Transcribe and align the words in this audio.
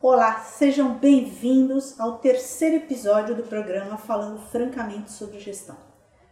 Olá, 0.00 0.42
sejam 0.42 0.94
bem-vindos 0.94 1.98
ao 1.98 2.18
terceiro 2.18 2.76
episódio 2.76 3.34
do 3.34 3.42
programa 3.42 3.98
Falando 3.98 4.38
Francamente 4.38 5.10
sobre 5.10 5.40
Gestão. 5.40 5.76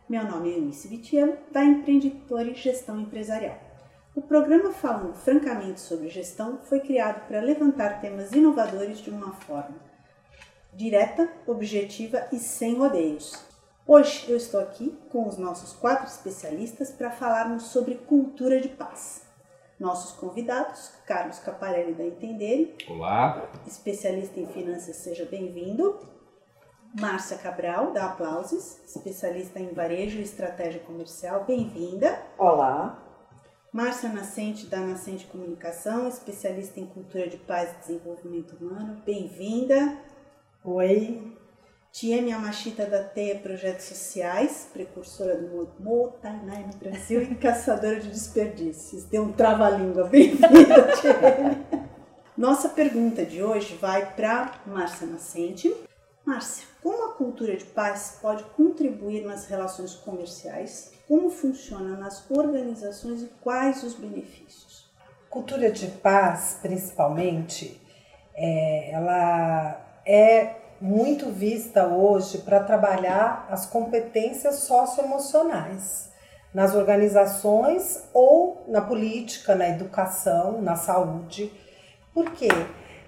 Meu 0.09 0.23
nome 0.23 0.53
é 0.53 0.57
Eunice 0.57 0.87
Vitiano, 0.87 1.37
da 1.51 1.65
Empreendedora 1.65 2.49
e 2.49 2.55
Gestão 2.55 3.01
Empresarial. 3.01 3.59
O 4.15 4.23
programa 4.23 4.73
Falando 4.73 5.17
Francamente 5.17 5.81
sobre 5.81 6.09
Gestão 6.09 6.61
foi 6.63 6.79
criado 6.79 7.27
para 7.27 7.41
levantar 7.41 8.01
temas 8.01 8.31
inovadores 8.31 8.99
de 8.99 9.11
uma 9.11 9.33
forma 9.33 9.75
direta, 10.73 11.29
objetiva 11.45 12.25
e 12.33 12.39
sem 12.39 12.77
rodeios. 12.77 13.35
Hoje 13.85 14.27
eu 14.31 14.37
estou 14.37 14.61
aqui 14.61 14.97
com 15.11 15.27
os 15.27 15.37
nossos 15.39 15.73
quatro 15.73 16.07
especialistas 16.07 16.93
para 16.93 17.11
falarmos 17.11 17.65
sobre 17.65 17.97
cultura 17.97 18.61
de 18.61 18.69
paz. 18.69 19.26
Nossos 19.79 20.13
convidados, 20.13 20.91
Carlos 21.05 21.39
Caparelli 21.39 21.93
da 21.93 22.05
Entender. 22.05 22.77
Olá. 22.89 23.51
Especialista 23.67 24.41
em 24.41 24.47
finanças, 24.47 24.97
seja 24.97 25.27
bem-vindo. 25.27 25.99
Márcia 26.99 27.37
Cabral, 27.37 27.93
da 27.93 28.07
Aplausos, 28.07 28.81
especialista 28.87 29.61
em 29.61 29.75
varejo 29.75 30.19
e 30.19 30.23
estratégia 30.23 30.81
comercial, 30.81 31.45
bem-vinda. 31.45 32.23
Olá. 32.39 33.03
Márcia 33.71 34.09
Nascente, 34.09 34.65
da 34.67 34.79
Nascente 34.79 35.27
Comunicação, 35.27 36.09
especialista 36.09 36.81
em 36.81 36.87
cultura 36.87 37.29
de 37.29 37.37
paz 37.37 37.71
e 37.73 37.79
desenvolvimento 37.81 38.57
humano, 38.57 39.03
bem-vinda. 39.05 39.99
Oi. 40.65 41.37
Tiene 41.99 42.29
Yamashita 42.29 42.85
da 42.85 43.03
Teia 43.03 43.37
Projetos 43.37 43.87
Sociais, 43.87 44.69
precursora 44.71 45.35
do 45.35 45.67
Motainai 45.81 46.63
no 46.67 46.77
Brasil 46.77 47.23
e 47.23 47.35
caçadora 47.41 47.99
de 47.99 48.11
desperdícios. 48.11 49.05
Deu 49.05 49.23
um 49.23 49.33
trava-língua. 49.33 50.05
Bem-vinda. 50.05 50.91
Nossa 52.37 52.69
pergunta 52.69 53.25
de 53.25 53.43
hoje 53.43 53.77
vai 53.77 54.15
para 54.15 54.61
Márcia 54.67 55.07
Nascente. 55.07 55.75
Márcia, 56.23 56.67
como 56.83 57.03
a 57.03 57.15
cultura 57.15 57.57
de 57.57 57.65
paz 57.65 58.19
pode 58.21 58.45
contribuir 58.45 59.25
nas 59.25 59.47
relações 59.47 59.95
comerciais? 59.95 60.93
Como 61.09 61.31
funciona 61.31 61.97
nas 61.97 62.31
organizações 62.31 63.23
e 63.23 63.31
quais 63.41 63.83
os 63.83 63.95
benefícios? 63.95 64.85
Cultura 65.31 65.71
de 65.71 65.87
paz, 65.87 66.59
principalmente, 66.61 67.81
é, 68.35 68.91
ela 68.93 70.03
é 70.05 70.66
muito 70.81 71.31
vista 71.31 71.87
hoje 71.87 72.39
para 72.39 72.61
trabalhar 72.61 73.47
as 73.51 73.67
competências 73.67 74.57
socioemocionais 74.61 76.11
nas 76.53 76.75
organizações 76.75 78.05
ou 78.15 78.65
na 78.69 78.81
política, 78.81 79.55
na 79.55 79.69
educação, 79.69 80.61
na 80.63 80.77
saúde. 80.77 81.53
Por 82.15 82.31
quê? 82.33 82.49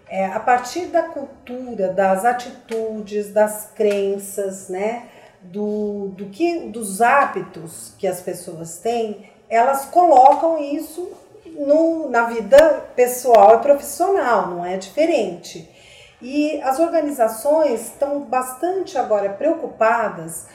É, 0.09 0.27
a 0.27 0.41
partir 0.41 0.87
da 0.87 1.03
cultura, 1.03 1.93
das 1.93 2.25
atitudes, 2.25 3.33
das 3.33 3.71
crenças, 3.75 4.69
né, 4.69 5.09
do, 5.43 6.09
do 6.09 6.27
que, 6.27 6.61
dos 6.69 7.01
hábitos 7.01 7.95
que 7.99 8.07
as 8.07 8.21
pessoas 8.21 8.79
têm, 8.79 9.31
elas 9.49 9.87
colocam 9.87 10.59
isso 10.59 11.11
no, 11.47 12.09
na 12.09 12.25
vida 12.25 12.85
pessoal 12.95 13.57
e 13.57 13.63
profissional, 13.63 14.49
não 14.49 14.65
é 14.65 14.77
diferente. 14.77 15.69
E 16.21 16.61
as 16.63 16.81
organizações 16.81 17.93
estão 17.93 18.21
bastante 18.21 18.99
agora 18.99 19.31
preocupadas 19.31 20.47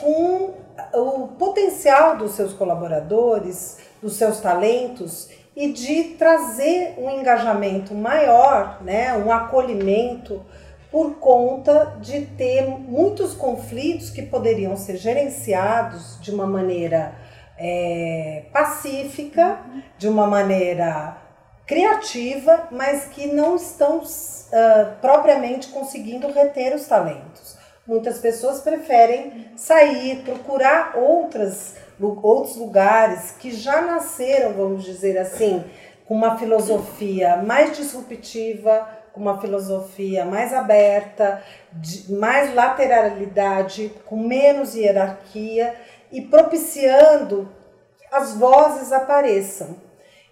com 0.00 0.54
o 0.94 1.28
potencial 1.38 2.16
dos 2.16 2.32
seus 2.32 2.54
colaboradores, 2.54 3.78
dos 4.02 4.16
seus 4.16 4.40
talentos 4.40 5.28
e 5.54 5.72
de 5.72 6.14
trazer 6.18 6.94
um 6.96 7.10
engajamento 7.10 7.94
maior, 7.94 8.82
né, 8.82 9.14
um 9.14 9.30
acolhimento 9.30 10.42
por 10.90 11.16
conta 11.16 11.96
de 12.00 12.22
ter 12.22 12.66
muitos 12.66 13.34
conflitos 13.34 14.10
que 14.10 14.22
poderiam 14.22 14.76
ser 14.76 14.96
gerenciados 14.96 16.18
de 16.20 16.30
uma 16.30 16.46
maneira 16.46 17.14
é, 17.58 18.44
pacífica, 18.52 19.58
de 19.98 20.08
uma 20.08 20.26
maneira 20.26 21.16
criativa, 21.70 22.66
mas 22.72 23.04
que 23.04 23.28
não 23.28 23.54
estão 23.54 23.98
uh, 23.98 25.00
propriamente 25.00 25.68
conseguindo 25.68 26.26
reter 26.32 26.74
os 26.74 26.84
talentos. 26.84 27.56
Muitas 27.86 28.18
pessoas 28.18 28.58
preferem 28.58 29.52
sair, 29.54 30.24
procurar 30.24 30.96
outras, 30.96 31.76
outros 32.00 32.56
lugares 32.56 33.30
que 33.38 33.52
já 33.52 33.82
nasceram, 33.82 34.52
vamos 34.52 34.82
dizer 34.82 35.16
assim, 35.16 35.64
com 36.06 36.14
uma 36.14 36.36
filosofia 36.36 37.36
mais 37.36 37.76
disruptiva, 37.76 38.88
com 39.12 39.20
uma 39.20 39.40
filosofia 39.40 40.24
mais 40.24 40.52
aberta, 40.52 41.40
de 41.72 42.12
mais 42.12 42.52
lateralidade, 42.52 43.92
com 44.06 44.16
menos 44.16 44.74
hierarquia 44.74 45.76
e 46.10 46.20
propiciando 46.20 47.48
as 48.10 48.34
vozes 48.34 48.90
apareçam. 48.90 49.89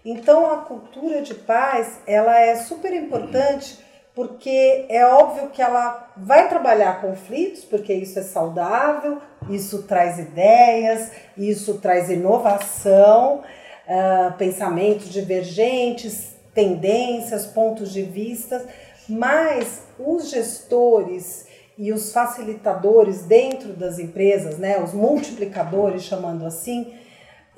Então 0.09 0.51
a 0.51 0.57
cultura 0.57 1.21
de 1.21 1.35
paz, 1.35 1.99
ela 2.07 2.39
é 2.39 2.55
super 2.55 2.91
importante 2.91 3.77
porque 4.15 4.87
é 4.89 5.05
óbvio 5.05 5.49
que 5.49 5.61
ela 5.61 6.11
vai 6.17 6.49
trabalhar 6.49 6.99
conflitos, 6.99 7.63
porque 7.63 7.93
isso 7.93 8.17
é 8.17 8.23
saudável, 8.23 9.19
isso 9.51 9.83
traz 9.83 10.17
ideias, 10.17 11.11
isso 11.37 11.77
traz 11.77 12.09
inovação, 12.09 13.43
uh, 13.87 14.33
pensamentos 14.35 15.09
divergentes, 15.09 16.33
tendências, 16.55 17.45
pontos 17.45 17.93
de 17.93 18.01
vista, 18.01 18.65
mas 19.07 19.83
os 19.99 20.31
gestores 20.31 21.45
e 21.77 21.93
os 21.93 22.11
facilitadores 22.11 23.21
dentro 23.21 23.73
das 23.73 23.99
empresas, 23.99 24.57
né, 24.57 24.83
os 24.83 24.91
multiplicadores, 24.91 26.01
chamando 26.01 26.47
assim, 26.47 26.95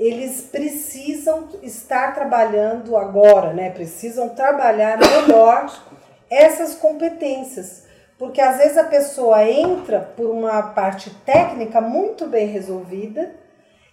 eles 0.01 0.41
precisam 0.41 1.47
estar 1.61 2.15
trabalhando 2.15 2.97
agora, 2.97 3.53
né? 3.53 3.69
Precisam 3.69 4.29
trabalhar 4.29 4.97
melhor 4.97 5.71
essas 6.27 6.73
competências. 6.73 7.83
Porque 8.17 8.41
às 8.41 8.57
vezes 8.57 8.79
a 8.79 8.85
pessoa 8.85 9.47
entra 9.47 9.99
por 9.99 10.25
uma 10.25 10.63
parte 10.63 11.11
técnica 11.23 11.79
muito 11.79 12.25
bem 12.25 12.47
resolvida 12.47 13.35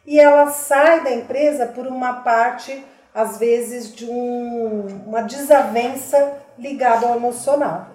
e 0.06 0.18
ela 0.18 0.50
sai 0.50 1.04
da 1.04 1.12
empresa 1.12 1.66
por 1.66 1.86
uma 1.86 2.14
parte, 2.22 2.82
às 3.14 3.38
vezes, 3.38 3.94
de 3.94 4.06
um, 4.06 4.86
uma 5.06 5.20
desavença 5.20 6.38
ligada 6.58 7.06
ao 7.06 7.16
emocional. 7.16 7.88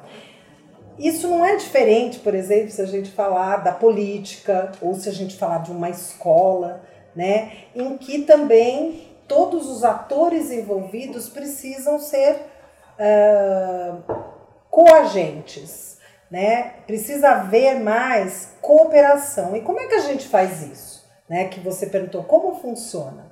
Isso 1.00 1.28
não 1.28 1.44
é 1.44 1.56
diferente, 1.56 2.19
por 2.19 2.35
exemplo, 2.35 2.69
se 2.69 2.81
a 2.84 2.85
gente 2.85 3.09
falar 3.09 3.63
da 3.63 3.72
política 3.72 4.72
ou 4.79 4.94
se 4.94 5.09
a 5.09 5.12
gente 5.12 5.35
falar 5.35 5.63
de 5.63 5.72
uma 5.72 5.90
escola 5.90 6.93
né? 7.16 7.51
Em 7.75 7.97
que 7.97 8.24
também 8.24 9.07
todos 9.28 9.69
os 9.69 9.84
atores 9.84 10.51
envolvidos 10.51 11.29
precisam 11.29 12.00
ser 12.00 12.41
uh, 13.00 14.03
coagentes, 14.69 15.97
né? 16.29 16.73
Precisa 16.88 17.29
haver 17.29 17.79
mais 17.79 18.50
cooperação. 18.62 19.56
E 19.56 19.62
como 19.62 19.79
é 19.79 19.88
que 19.88 19.96
a 19.96 20.02
gente 20.02 20.28
faz 20.28 20.63
isso? 20.63 21.03
Né? 21.29 21.47
Que 21.47 21.59
você 21.59 21.88
perguntou 21.88 22.23
como 22.23 22.59
funciona. 22.59 23.31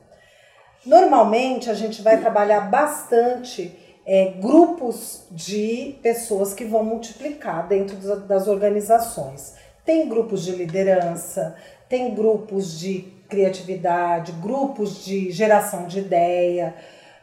Normalmente 0.85 1.69
a 1.69 1.73
gente 1.73 2.01
vai 2.01 2.19
trabalhar 2.19 2.61
bastante 2.61 3.77
é, 4.05 4.33
grupos 4.39 5.25
de 5.29 5.99
pessoas 6.01 6.53
que 6.53 6.65
vão 6.65 6.83
multiplicar 6.83 7.67
dentro 7.67 7.95
das 8.21 8.47
organizações. 8.47 9.55
Tem 9.85 10.07
grupos 10.07 10.43
de 10.43 10.51
liderança, 10.51 11.55
tem 11.87 12.13
grupos 12.13 12.79
de 12.79 13.20
criatividade, 13.31 14.33
grupos 14.33 15.05
de 15.05 15.31
geração 15.31 15.87
de 15.87 15.99
ideia, 15.99 16.75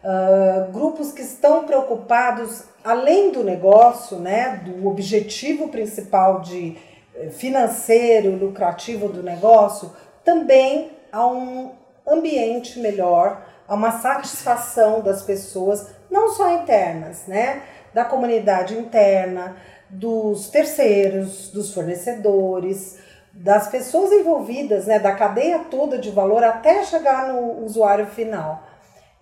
uh, 0.03 0.73
grupos 0.73 1.13
que 1.13 1.21
estão 1.21 1.65
preocupados 1.65 2.65
além 2.83 3.31
do 3.31 3.45
negócio, 3.45 4.19
né, 4.19 4.63
do 4.65 4.89
objetivo 4.89 5.69
principal 5.69 6.41
de 6.41 6.79
eh, 7.15 7.29
financeiro, 7.29 8.31
lucrativo 8.31 9.09
do 9.09 9.23
negócio, 9.23 9.93
também 10.25 10.93
a 11.13 11.27
um 11.27 11.73
ambiente 12.07 12.79
melhor, 12.79 13.47
a 13.67 13.75
uma 13.75 14.01
satisfação 14.01 15.03
das 15.03 15.23
pessoas, 15.23 15.89
não 16.11 16.31
só 16.31 16.51
internas, 16.55 17.27
né, 17.27 17.63
da 17.93 18.07
comunidade 18.07 18.75
interna, 18.75 19.57
dos 19.91 20.49
terceiros, 20.49 21.51
dos 21.51 21.75
fornecedores, 21.75 22.99
das 23.39 23.69
pessoas 23.69 24.11
envolvidas, 24.11 24.87
né, 24.87 24.99
da 24.99 25.15
cadeia 25.15 25.61
toda 25.71 25.97
de 25.97 26.11
valor 26.11 26.43
até 26.43 26.83
chegar 26.85 27.29
no 27.29 27.65
usuário 27.65 28.07
final. 28.07 28.65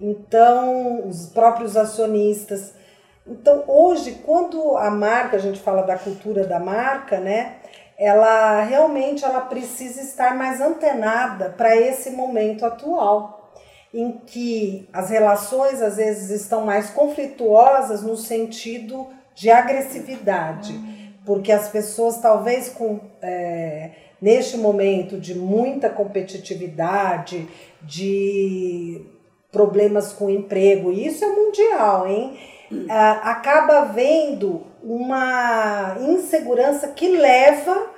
Então, 0.00 1.06
os 1.06 1.26
próprios 1.26 1.76
acionistas. 1.76 2.72
Então, 3.26 3.64
hoje, 3.66 4.22
quando 4.24 4.76
a 4.76 4.90
marca, 4.90 5.36
a 5.36 5.40
gente 5.40 5.60
fala 5.60 5.82
da 5.82 5.98
cultura 5.98 6.46
da 6.46 6.58
marca, 6.58 7.20
né, 7.20 7.56
ela 7.98 8.62
realmente 8.62 9.22
ela 9.22 9.42
precisa 9.42 10.00
estar 10.00 10.34
mais 10.34 10.62
antenada 10.62 11.50
para 11.50 11.76
esse 11.76 12.10
momento 12.10 12.64
atual, 12.64 13.52
em 13.92 14.12
que 14.12 14.88
as 14.94 15.10
relações 15.10 15.82
às 15.82 15.96
vezes 15.96 16.30
estão 16.30 16.64
mais 16.64 16.88
conflituosas 16.88 18.02
no 18.02 18.16
sentido 18.16 19.06
de 19.34 19.50
agressividade, 19.50 20.95
porque 21.26 21.52
as 21.52 21.68
pessoas 21.68 22.18
talvez 22.18 22.70
com 22.70 23.00
é, 23.20 23.90
neste 24.22 24.56
momento 24.56 25.18
de 25.18 25.34
muita 25.34 25.90
competitividade, 25.90 27.46
de 27.82 29.04
problemas 29.52 30.12
com 30.12 30.30
emprego, 30.30 30.90
isso 30.90 31.24
é 31.24 31.28
mundial, 31.28 32.06
hein? 32.06 32.38
Acaba 33.22 33.82
vendo 33.82 34.66
uma 34.82 35.96
insegurança 36.00 36.88
que 36.88 37.16
leva 37.16 37.90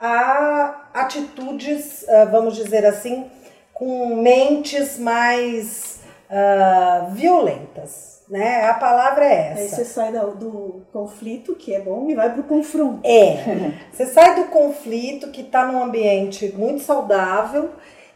a 0.00 0.88
atitudes, 0.94 2.08
ah, 2.08 2.24
vamos 2.24 2.56
dizer 2.56 2.86
assim, 2.86 3.30
com 3.72 4.16
mentes 4.16 4.98
mais 4.98 6.00
uh, 6.30 7.10
violentas. 7.12 8.13
Né? 8.28 8.64
A 8.66 8.74
palavra 8.74 9.24
é 9.24 9.52
essa. 9.52 9.60
Aí 9.60 9.68
você 9.68 9.84
sai 9.84 10.12
do 10.12 10.86
conflito, 10.92 11.54
que 11.54 11.74
é 11.74 11.80
bom, 11.80 12.08
e 12.08 12.14
vai 12.14 12.30
para 12.30 12.40
o 12.40 12.44
confronto. 12.44 13.00
É. 13.06 13.72
Você 13.92 14.06
sai 14.06 14.34
do 14.36 14.44
conflito, 14.50 15.30
que 15.30 15.42
está 15.42 15.66
num 15.66 15.82
ambiente 15.82 16.52
muito 16.56 16.82
saudável, 16.82 17.70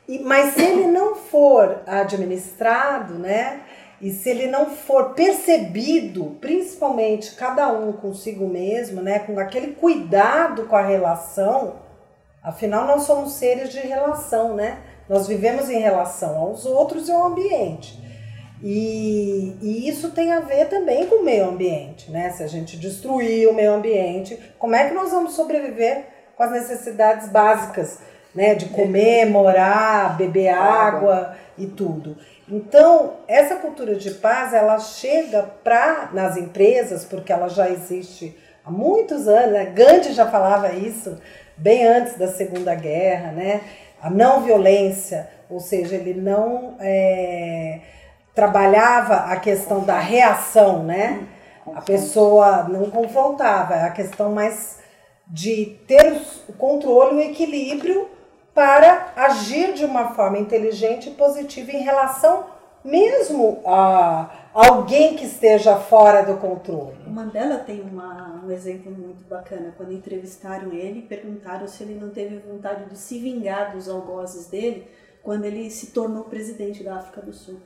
e, 0.08 0.18
mas 0.20 0.54
se 0.54 0.62
ele 0.62 0.86
não 0.86 1.14
for 1.14 1.82
administrado, 1.86 3.14
né? 3.18 3.60
E 4.00 4.10
se 4.10 4.30
ele 4.30 4.46
não 4.46 4.70
for 4.70 5.12
percebido, 5.12 6.36
principalmente 6.40 7.34
cada 7.34 7.70
um 7.72 7.92
consigo 7.92 8.46
mesmo, 8.46 9.02
né, 9.02 9.18
com 9.18 9.38
aquele 9.38 9.72
cuidado 9.72 10.66
com 10.66 10.76
a 10.76 10.82
relação, 10.82 11.74
afinal 12.42 12.86
nós 12.86 13.02
somos 13.02 13.32
seres 13.32 13.70
de 13.70 13.80
relação, 13.80 14.54
né? 14.54 14.78
Nós 15.08 15.26
vivemos 15.26 15.68
em 15.68 15.80
relação 15.80 16.38
aos 16.38 16.64
outros 16.64 17.08
e 17.08 17.12
ao 17.12 17.26
ambiente. 17.26 18.07
E, 18.62 19.56
e, 19.62 19.88
isso 19.88 20.10
tem 20.10 20.32
a 20.32 20.40
ver 20.40 20.68
também 20.68 21.06
com 21.06 21.16
o 21.16 21.24
meio 21.24 21.48
ambiente, 21.48 22.10
né? 22.10 22.30
Se 22.30 22.42
a 22.42 22.46
gente 22.46 22.76
destruir 22.76 23.48
o 23.48 23.54
meio 23.54 23.72
ambiente, 23.72 24.38
como 24.58 24.74
é 24.74 24.88
que 24.88 24.94
nós 24.94 25.10
vamos 25.10 25.34
sobreviver 25.34 26.06
com 26.36 26.42
as 26.42 26.50
necessidades 26.50 27.28
básicas, 27.28 27.98
né? 28.34 28.54
De 28.54 28.66
comer, 28.66 29.26
morar, 29.26 30.16
beber 30.16 30.48
água 30.48 31.36
e 31.56 31.66
tudo. 31.66 32.16
Então, 32.48 33.18
essa 33.28 33.56
cultura 33.56 33.94
de 33.94 34.10
paz, 34.12 34.52
ela 34.52 34.78
chega 34.78 35.42
para 35.62 36.10
nas 36.12 36.36
empresas, 36.36 37.04
porque 37.04 37.32
ela 37.32 37.48
já 37.48 37.68
existe 37.70 38.36
há 38.64 38.70
muitos 38.70 39.28
anos, 39.28 39.52
né? 39.52 39.66
Gandhi 39.66 40.12
já 40.12 40.26
falava 40.26 40.72
isso 40.72 41.16
bem 41.56 41.86
antes 41.86 42.16
da 42.16 42.26
Segunda 42.28 42.74
Guerra, 42.74 43.32
né? 43.32 43.60
A 44.00 44.10
não 44.10 44.42
violência, 44.42 45.28
ou 45.50 45.60
seja, 45.60 45.96
ele 45.96 46.14
não 46.14 46.76
é, 46.80 47.80
trabalhava 48.38 49.32
a 49.32 49.36
questão 49.40 49.82
da 49.82 49.98
reação, 49.98 50.84
né? 50.84 51.26
A 51.74 51.80
pessoa 51.80 52.68
não 52.68 52.88
confrontava, 52.88 53.74
é 53.74 53.82
a 53.82 53.90
questão 53.90 54.30
mais 54.30 54.78
de 55.26 55.76
ter 55.88 56.22
o 56.48 56.52
controle 56.52 57.16
o 57.16 57.20
equilíbrio 57.20 58.08
para 58.54 59.08
agir 59.16 59.72
de 59.74 59.84
uma 59.84 60.14
forma 60.14 60.38
inteligente 60.38 61.08
e 61.08 61.14
positiva 61.14 61.72
em 61.72 61.82
relação 61.82 62.44
mesmo 62.84 63.60
a 63.66 64.30
alguém 64.54 65.16
que 65.16 65.24
esteja 65.24 65.74
fora 65.74 66.22
do 66.22 66.36
controle. 66.36 66.96
O 67.08 67.10
Mandela 67.10 67.58
tem 67.58 67.80
uma, 67.80 68.40
um 68.44 68.52
exemplo 68.52 68.92
muito 68.92 69.24
bacana. 69.24 69.74
Quando 69.76 69.92
entrevistaram 69.92 70.72
ele, 70.72 71.02
perguntaram 71.02 71.66
se 71.66 71.82
ele 71.82 71.98
não 72.00 72.10
teve 72.10 72.38
vontade 72.38 72.88
de 72.88 72.96
se 72.96 73.18
vingar 73.18 73.72
dos 73.72 73.88
algozes 73.88 74.46
dele 74.46 74.86
quando 75.24 75.44
ele 75.44 75.68
se 75.72 75.88
tornou 75.88 76.22
presidente 76.22 76.84
da 76.84 76.98
África 76.98 77.20
do 77.20 77.32
Sul. 77.32 77.58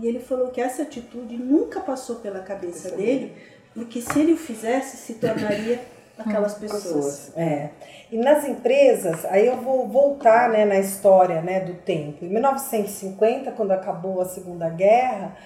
E 0.00 0.06
ele 0.06 0.20
falou 0.20 0.48
que 0.48 0.60
essa 0.60 0.82
atitude 0.82 1.36
nunca 1.36 1.80
passou 1.80 2.16
pela 2.16 2.40
cabeça 2.40 2.90
dele, 2.96 3.34
porque 3.74 4.00
se 4.00 4.18
ele 4.18 4.32
o 4.32 4.36
fizesse, 4.36 4.96
se 4.96 5.14
tornaria 5.14 5.80
aquelas 6.18 6.54
pessoas. 6.54 7.32
É. 7.36 7.70
E 8.10 8.16
nas 8.16 8.44
empresas, 8.44 9.24
aí 9.26 9.46
eu 9.46 9.58
vou 9.58 9.86
voltar 9.88 10.48
né, 10.48 10.64
na 10.64 10.78
história 10.78 11.40
né, 11.42 11.60
do 11.60 11.74
tempo. 11.74 12.24
Em 12.24 12.28
1950, 12.28 13.52
quando 13.52 13.72
acabou 13.72 14.20
a 14.20 14.24
Segunda 14.24 14.68
Guerra, 14.68 15.36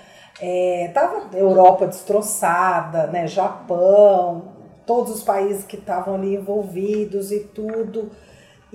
estava 0.40 1.28
é, 1.32 1.36
a 1.36 1.38
Europa 1.38 1.86
destroçada, 1.86 3.08
né, 3.08 3.26
Japão, 3.26 4.52
todos 4.86 5.14
os 5.14 5.22
países 5.22 5.64
que 5.64 5.76
estavam 5.76 6.14
ali 6.14 6.34
envolvidos 6.34 7.32
e 7.32 7.40
tudo. 7.40 8.10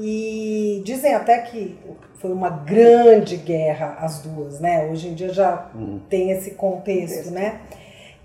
E 0.02 0.82
dizem 0.86 1.14
até 1.14 1.40
que 1.40 1.78
foi 2.20 2.32
uma 2.32 2.50
grande 2.50 3.36
guerra 3.36 3.98
as 4.00 4.22
duas, 4.22 4.62
né? 4.62 4.88
Hoje 4.90 5.10
em 5.10 5.14
dia 5.14 5.34
já 5.34 5.70
uhum. 5.76 6.00
tem 6.10 6.32
esse 6.32 6.52
contexto, 6.52 7.32
né? 7.32 7.60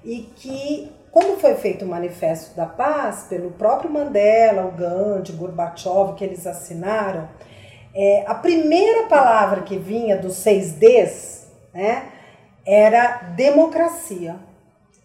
E 0.05 0.29
que 0.37 0.93
quando 1.11 1.41
foi 1.41 1.57
feito 1.57 1.85
o 1.85 1.89
Manifesto 1.89 2.57
da 2.57 2.67
Paz, 2.67 3.27
pelo 3.29 3.51
próprio 3.51 3.91
Mandela, 3.91 4.67
o 4.67 4.71
Gandhi, 4.71 5.33
Gorbachev, 5.33 6.15
que 6.15 6.23
eles 6.23 6.47
assinaram, 6.47 7.29
é, 7.93 8.25
a 8.25 8.35
primeira 8.37 9.09
palavra 9.09 9.63
que 9.63 9.77
vinha 9.77 10.17
dos 10.17 10.37
seis 10.37 10.73
Ds 10.73 11.49
né, 11.73 12.05
era 12.65 13.33
democracia. 13.37 14.37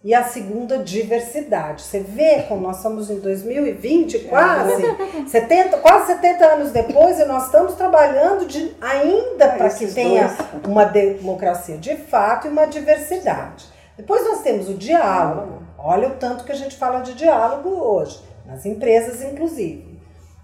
E 0.02 0.14
a 0.14 0.24
segunda, 0.24 0.78
diversidade. 0.78 1.82
Você 1.82 2.00
vê 2.00 2.42
como 2.48 2.62
nós 2.62 2.76
estamos 2.78 3.10
em 3.10 3.20
2020, 3.20 4.20
quase, 4.20 4.82
70, 5.28 5.76
quase 5.78 6.06
70 6.14 6.46
anos 6.46 6.70
depois, 6.72 7.18
e 7.18 7.24
nós 7.26 7.46
estamos 7.46 7.74
trabalhando 7.74 8.46
de, 8.46 8.74
ainda 8.80 9.50
para 9.50 9.68
que 9.68 9.86
tenha 9.92 10.28
dois. 10.28 10.64
uma 10.66 10.86
democracia 10.86 11.76
de 11.76 11.96
fato 11.96 12.46
e 12.46 12.50
uma 12.50 12.66
diversidade. 12.66 13.66
Depois 13.94 14.24
nós 14.24 14.40
temos 14.40 14.70
o 14.70 14.74
diálogo. 14.74 15.62
Olha 15.76 16.08
o 16.08 16.14
tanto 16.14 16.44
que 16.44 16.52
a 16.52 16.56
gente 16.56 16.76
fala 16.76 17.00
de 17.00 17.12
diálogo 17.12 17.68
hoje, 17.68 18.22
nas 18.46 18.64
empresas 18.64 19.22
inclusive. 19.22 20.00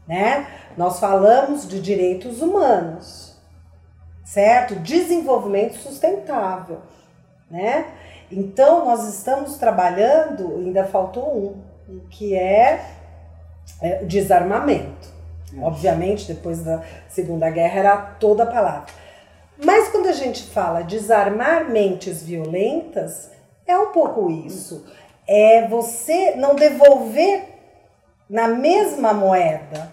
Né? 0.06 0.46
Nós 0.76 1.00
falamos 1.00 1.66
de 1.66 1.80
direitos 1.80 2.42
humanos, 2.42 3.34
certo? 4.22 4.76
Desenvolvimento 4.76 5.76
sustentável, 5.78 6.82
né? 7.50 7.86
Então 8.31 8.84
nós 8.84 9.08
estamos 9.08 9.56
trabalhando, 9.56 10.56
ainda 10.56 10.84
faltou 10.84 11.37
um, 11.88 12.00
que 12.11 12.34
é, 12.34 12.84
é 13.81 14.05
desarmamento. 14.05 15.14
Obviamente, 15.61 16.32
depois 16.32 16.62
da 16.62 16.82
Segunda 17.08 17.49
Guerra 17.50 17.78
era 17.78 17.96
toda 17.96 18.43
a 18.43 18.46
palavra. 18.46 18.87
Mas 19.64 19.88
quando 19.88 20.08
a 20.08 20.12
gente 20.12 20.43
fala 20.44 20.82
desarmar 20.82 21.70
mentes 21.70 22.23
violentas, 22.23 23.31
é 23.67 23.78
um 23.78 23.93
pouco 23.93 24.31
isso. 24.31 24.84
É 25.26 25.67
você 25.67 26.34
não 26.37 26.55
devolver 26.55 27.44
na 28.28 28.49
mesma 28.49 29.14
moeda, 29.14 29.90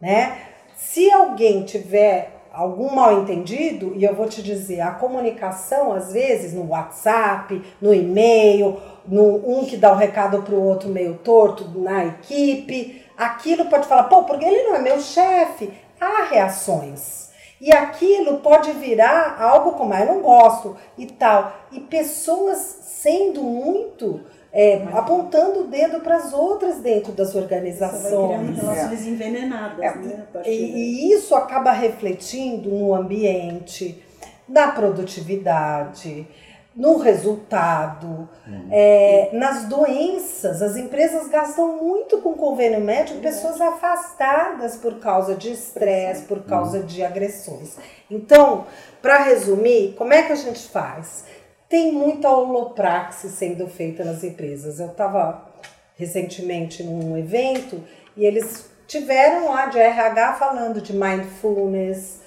né? 0.00 0.38
Se 0.76 1.10
alguém 1.10 1.64
tiver 1.64 2.39
algum 2.52 2.94
mal 2.94 3.20
entendido, 3.20 3.92
e 3.94 4.04
eu 4.04 4.14
vou 4.14 4.26
te 4.26 4.42
dizer, 4.42 4.80
a 4.80 4.90
comunicação, 4.90 5.92
às 5.92 6.12
vezes, 6.12 6.52
no 6.52 6.68
WhatsApp, 6.68 7.62
no 7.80 7.94
e-mail, 7.94 8.80
no 9.06 9.36
um 9.48 9.64
que 9.64 9.76
dá 9.76 9.90
o 9.90 9.94
um 9.94 9.98
recado 9.98 10.42
para 10.42 10.54
o 10.54 10.62
outro 10.62 10.88
meio 10.88 11.14
torto 11.18 11.64
na 11.78 12.04
equipe, 12.06 13.04
aquilo 13.16 13.66
pode 13.66 13.86
falar, 13.86 14.04
pô, 14.04 14.24
porque 14.24 14.44
ele 14.44 14.64
não 14.64 14.74
é 14.74 14.78
meu 14.78 15.00
chefe. 15.00 15.70
Há 16.00 16.24
reações. 16.30 17.30
E 17.60 17.70
aquilo 17.72 18.38
pode 18.38 18.72
virar 18.72 19.36
algo 19.38 19.72
como, 19.72 19.92
ah, 19.92 20.00
eu 20.00 20.06
não 20.06 20.22
gosto 20.22 20.76
e 20.96 21.06
tal. 21.06 21.52
E 21.70 21.78
pessoas 21.78 22.58
sendo 22.82 23.42
muito 23.42 24.24
é, 24.52 24.82
apontando 24.92 25.60
o 25.60 25.66
dedo 25.68 26.00
para 26.00 26.16
as 26.16 26.32
outras 26.32 26.78
dentro 26.78 27.12
das 27.12 27.34
organizações. 27.34 28.02
Você 28.02 28.10
vai 28.10 28.38
criando 28.38 28.54
relações 28.56 29.06
é. 29.06 29.10
envenenadas, 29.10 29.84
é, 29.84 29.94
né? 29.96 30.24
E, 30.44 30.50
e, 30.50 31.12
isso 31.12 31.34
acaba 31.34 31.70
refletindo 31.72 32.70
no 32.70 32.94
ambiente, 32.94 34.02
na 34.48 34.72
produtividade, 34.72 36.26
no 36.74 36.98
resultado, 36.98 38.28
uhum. 38.46 38.68
é, 38.70 39.30
nas 39.32 39.66
doenças. 39.66 40.62
As 40.62 40.76
empresas 40.76 41.28
gastam 41.28 41.76
muito 41.76 42.18
com 42.18 42.34
convênio 42.34 42.80
médico, 42.80 43.20
pessoas 43.20 43.60
afastadas 43.60 44.76
por 44.76 44.98
causa 44.98 45.34
de 45.34 45.52
estresse, 45.52 46.24
por 46.24 46.42
causa 46.42 46.78
uhum. 46.78 46.86
de 46.86 47.04
agressões. 47.04 47.76
Então, 48.10 48.66
para 49.02 49.18
resumir, 49.18 49.94
como 49.96 50.12
é 50.12 50.22
que 50.22 50.32
a 50.32 50.36
gente 50.36 50.68
faz? 50.68 51.24
Tem 51.70 51.92
muita 51.92 52.28
holopraxis 52.28 53.30
sendo 53.30 53.68
feita 53.68 54.04
nas 54.04 54.24
empresas. 54.24 54.80
Eu 54.80 54.88
estava 54.88 55.48
recentemente 55.94 56.82
num 56.82 57.16
evento 57.16 57.80
e 58.16 58.24
eles 58.24 58.68
tiveram 58.88 59.48
lá 59.48 59.66
de 59.66 59.78
RH 59.78 60.32
falando 60.32 60.80
de 60.80 60.92
mindfulness, 60.92 62.22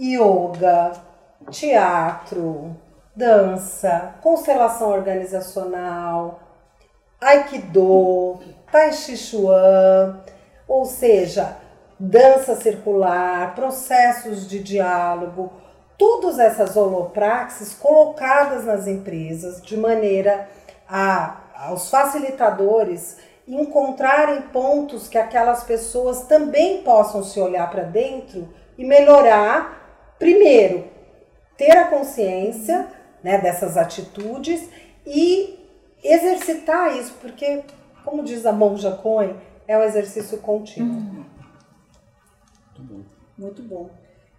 yoga, 0.00 0.92
teatro, 1.50 2.74
dança, 3.14 4.14
constelação 4.22 4.88
organizacional, 4.88 6.40
aikido, 7.20 8.40
tai 8.72 8.94
chi 8.94 9.18
chuan, 9.18 10.18
ou 10.66 10.86
seja, 10.86 11.58
dança 12.00 12.56
circular, 12.56 13.54
processos 13.54 14.48
de 14.48 14.62
diálogo, 14.62 15.52
todas 15.98 16.38
essas 16.38 16.76
holopraxis 16.76 17.74
colocadas 17.74 18.64
nas 18.64 18.86
empresas 18.86 19.60
de 19.60 19.76
maneira 19.76 20.48
a 20.88 21.42
aos 21.58 21.90
facilitadores 21.90 23.16
encontrarem 23.46 24.42
pontos 24.42 25.08
que 25.08 25.18
aquelas 25.18 25.64
pessoas 25.64 26.22
também 26.22 26.82
possam 26.82 27.24
se 27.24 27.40
olhar 27.40 27.68
para 27.68 27.82
dentro 27.82 28.48
e 28.76 28.84
melhorar, 28.84 30.14
primeiro, 30.18 30.84
ter 31.56 31.76
a 31.76 31.88
consciência 31.88 32.86
né, 33.24 33.38
dessas 33.38 33.76
atitudes 33.76 34.68
e 35.04 35.58
exercitar 36.04 36.96
isso, 36.96 37.14
porque, 37.20 37.64
como 38.04 38.22
diz 38.22 38.46
a 38.46 38.52
Monja 38.52 38.92
Cohen, 38.92 39.36
é 39.66 39.76
um 39.76 39.82
exercício 39.82 40.38
contínuo. 40.38 40.94
Uhum. 40.94 41.24
Muito 42.76 42.82
bom. 42.82 43.04
Muito 43.36 43.62
bom. 43.62 43.90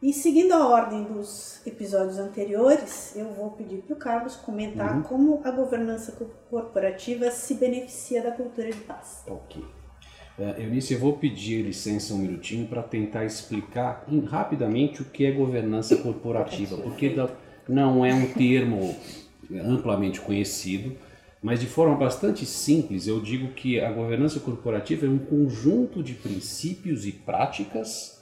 E 0.02 0.14
seguindo 0.14 0.54
a 0.54 0.66
ordem 0.66 1.04
dos 1.04 1.60
episódios 1.68 2.18
anteriores, 2.18 3.14
eu 3.18 3.34
vou 3.34 3.52
pedir 3.52 3.82
para 3.82 3.94
o 3.94 3.98
Carlos 3.98 4.36
comentar 4.38 4.96
uhum. 4.96 5.04
como 5.04 5.42
a 5.44 5.52
governança 5.52 6.14
corporativa 6.50 7.30
se 7.32 7.56
beneficia 7.56 8.24
da 8.24 8.32
cultura 8.32 8.72
de 8.72 8.80
paz. 8.80 9.26
Ok. 9.28 9.62
Uh, 10.38 10.62
Eunice, 10.62 10.94
eu 10.94 11.00
vou 11.02 11.18
pedir 11.18 11.64
licença 11.64 12.14
um 12.14 12.20
minutinho 12.20 12.66
para 12.66 12.82
tentar 12.82 13.26
explicar 13.26 14.06
em, 14.08 14.22
rapidamente 14.22 15.02
o 15.02 15.06
que 15.06 15.26
é 15.26 15.32
governança 15.32 15.98
corporativa, 15.98 16.78
porque 16.78 17.14
não 17.68 18.06
é 18.06 18.14
um 18.14 18.26
termo 18.32 18.96
amplamente 19.52 20.22
conhecido, 20.22 20.96
mas 21.44 21.60
de 21.60 21.68
forma 21.68 21.96
bastante 21.96 22.46
simples 22.46 23.06
eu 23.06 23.20
digo 23.20 23.50
que 23.50 23.82
a 23.82 23.92
governança 23.92 24.40
corporativa 24.40 25.06
é 25.06 25.10
um 25.10 25.20
conjunto 25.20 26.02
de 26.02 26.14
princípios 26.14 27.06
e 27.06 27.12
práticas 27.12 28.19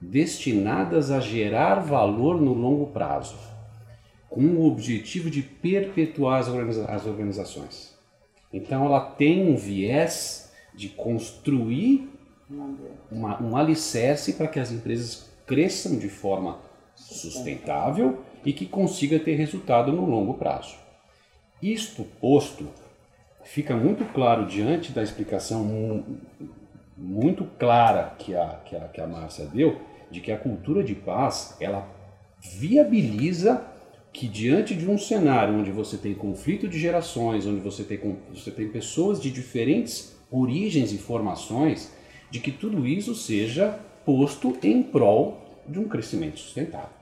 destinadas 0.00 1.10
a 1.10 1.20
gerar 1.20 1.76
valor 1.76 2.40
no 2.40 2.52
longo 2.52 2.88
prazo, 2.88 3.36
com 4.28 4.42
o 4.42 4.66
objetivo 4.66 5.30
de 5.30 5.42
perpetuar 5.42 6.40
as, 6.40 6.48
organiza 6.48 6.84
as 6.86 7.06
organizações. 7.06 7.96
Então, 8.52 8.84
ela 8.84 9.00
tem 9.00 9.48
um 9.48 9.56
viés 9.56 10.52
de 10.74 10.88
construir 10.88 12.08
uma, 13.10 13.42
um 13.42 13.56
alicerce 13.56 14.34
para 14.34 14.46
que 14.46 14.60
as 14.60 14.70
empresas 14.70 15.30
cresçam 15.46 15.98
de 15.98 16.08
forma 16.08 16.58
sustentável 16.94 18.22
e 18.44 18.52
que 18.52 18.66
consiga 18.66 19.18
ter 19.18 19.34
resultado 19.34 19.92
no 19.92 20.04
longo 20.04 20.34
prazo. 20.34 20.76
Isto 21.62 22.04
posto, 22.20 22.68
fica 23.44 23.76
muito 23.76 24.04
claro 24.12 24.46
diante 24.46 24.92
da 24.92 25.02
explicação 25.02 26.04
muito 26.96 27.44
clara 27.58 28.14
que 28.18 28.34
a, 28.34 28.60
que 28.64 28.74
a, 28.74 28.88
que 28.88 29.00
a 29.00 29.06
Márcia 29.06 29.46
deu, 29.46 29.80
de 30.10 30.20
que 30.20 30.32
a 30.32 30.38
cultura 30.38 30.82
de 30.82 30.94
paz, 30.94 31.56
ela 31.60 31.86
viabiliza 32.40 33.64
que 34.12 34.26
diante 34.26 34.74
de 34.74 34.88
um 34.88 34.96
cenário 34.96 35.58
onde 35.58 35.70
você 35.70 35.98
tem 35.98 36.14
conflito 36.14 36.66
de 36.66 36.78
gerações, 36.78 37.46
onde 37.46 37.60
você 37.60 37.84
tem, 37.84 38.16
você 38.32 38.50
tem 38.50 38.68
pessoas 38.68 39.20
de 39.20 39.30
diferentes 39.30 40.16
origens 40.30 40.92
e 40.92 40.96
formações, 40.96 41.92
de 42.30 42.40
que 42.40 42.50
tudo 42.50 42.86
isso 42.86 43.14
seja 43.14 43.78
posto 44.04 44.56
em 44.62 44.82
prol 44.82 45.62
de 45.68 45.78
um 45.78 45.86
crescimento 45.86 46.38
sustentável. 46.38 46.96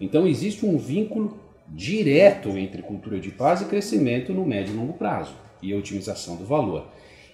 Então 0.00 0.26
existe 0.26 0.64
um 0.64 0.78
vínculo 0.78 1.38
direto 1.68 2.50
entre 2.50 2.82
cultura 2.82 3.18
de 3.18 3.30
paz 3.30 3.62
e 3.62 3.64
crescimento 3.64 4.32
no 4.32 4.44
médio 4.44 4.74
e 4.74 4.76
longo 4.76 4.92
prazo 4.92 5.34
e 5.62 5.72
a 5.72 5.76
otimização 5.76 6.36
do 6.36 6.44
valor. 6.44 6.86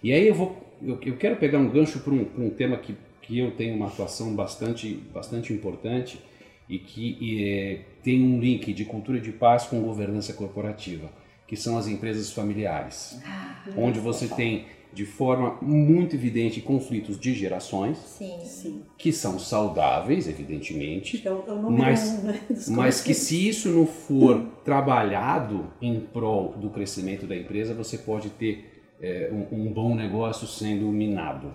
E 0.02 0.12
aí 0.12 0.26
eu 0.26 0.34
vou 0.34 0.56
eu, 0.82 0.98
eu 1.04 1.16
quero 1.16 1.36
pegar 1.36 1.58
um 1.58 1.68
gancho 1.68 2.00
para 2.00 2.12
um, 2.12 2.26
um, 2.38 2.50
tema 2.50 2.76
que, 2.76 2.94
que 3.22 3.38
eu 3.38 3.50
tenho 3.52 3.74
uma 3.74 3.86
atuação 3.86 4.34
bastante, 4.34 4.94
bastante 5.12 5.52
importante 5.52 6.20
e 6.68 6.78
que 6.78 7.16
e, 7.20 7.44
é, 7.44 7.80
tem 8.02 8.22
um 8.22 8.40
link 8.40 8.72
de 8.72 8.84
cultura 8.84 9.20
de 9.20 9.32
paz 9.32 9.64
com 9.64 9.80
governança 9.80 10.32
corporativa, 10.32 11.10
que 11.46 11.56
são 11.56 11.76
as 11.76 11.88
empresas 11.88 12.32
familiares, 12.32 13.20
ah, 13.26 13.64
onde 13.76 13.98
você 13.98 14.28
tem 14.28 14.66
de 14.92 15.04
forma 15.04 15.56
muito 15.62 16.16
evidente 16.16 16.60
conflitos 16.60 17.18
de 17.18 17.32
gerações, 17.34 17.98
Sim. 17.98 18.82
que 18.98 19.12
são 19.12 19.38
saudáveis, 19.38 20.28
evidentemente, 20.28 21.22
é 21.24 21.30
o, 21.30 21.44
é 21.46 21.70
mas, 21.70 22.08
um, 22.08 22.22
né, 22.26 22.40
mas 22.70 23.00
que 23.00 23.14
se 23.14 23.48
isso 23.48 23.68
não 23.68 23.86
for 23.86 24.44
trabalhado 24.64 25.72
em 25.80 26.00
prol 26.00 26.54
do 26.56 26.70
crescimento 26.70 27.26
da 27.26 27.36
empresa, 27.36 27.72
você 27.72 27.98
pode 27.98 28.30
ter 28.30 28.69
é, 29.00 29.30
um, 29.32 29.66
um, 29.66 29.72
bom 29.72 29.94
negócio 29.94 30.46
sendo 30.46 30.86
minado. 30.86 31.52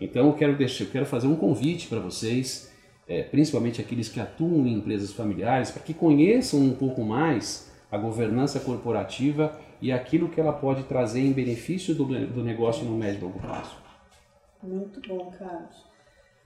Então 0.00 0.26
eu 0.26 0.32
quero, 0.34 0.56
deixar, 0.56 0.84
eu 0.84 0.90
quero 0.90 1.06
fazer 1.06 1.26
um 1.26 1.36
convite 1.36 1.88
para 1.88 1.98
vocês, 1.98 2.72
é, 3.06 3.22
principalmente 3.22 3.80
aqueles 3.80 4.08
que 4.08 4.20
atuam 4.20 4.66
em 4.66 4.74
empresas 4.74 5.12
familiares, 5.12 5.70
para 5.70 5.82
que 5.82 5.92
conheçam 5.92 6.60
um 6.60 6.74
pouco 6.74 7.02
mais 7.02 7.70
a 7.90 7.98
governança 7.98 8.60
corporativa 8.60 9.58
e 9.80 9.90
aquilo 9.90 10.28
que 10.28 10.40
ela 10.40 10.52
pode 10.52 10.84
trazer 10.84 11.20
em 11.20 11.32
benefício 11.32 11.94
do, 11.94 12.04
do 12.04 12.44
negócio 12.44 12.84
no 12.84 12.96
médio 12.96 13.18
e 13.18 13.24
longo 13.24 13.40
prazo. 13.40 13.76
Muito 14.62 15.00
bom, 15.08 15.32
Carlos. 15.38 15.86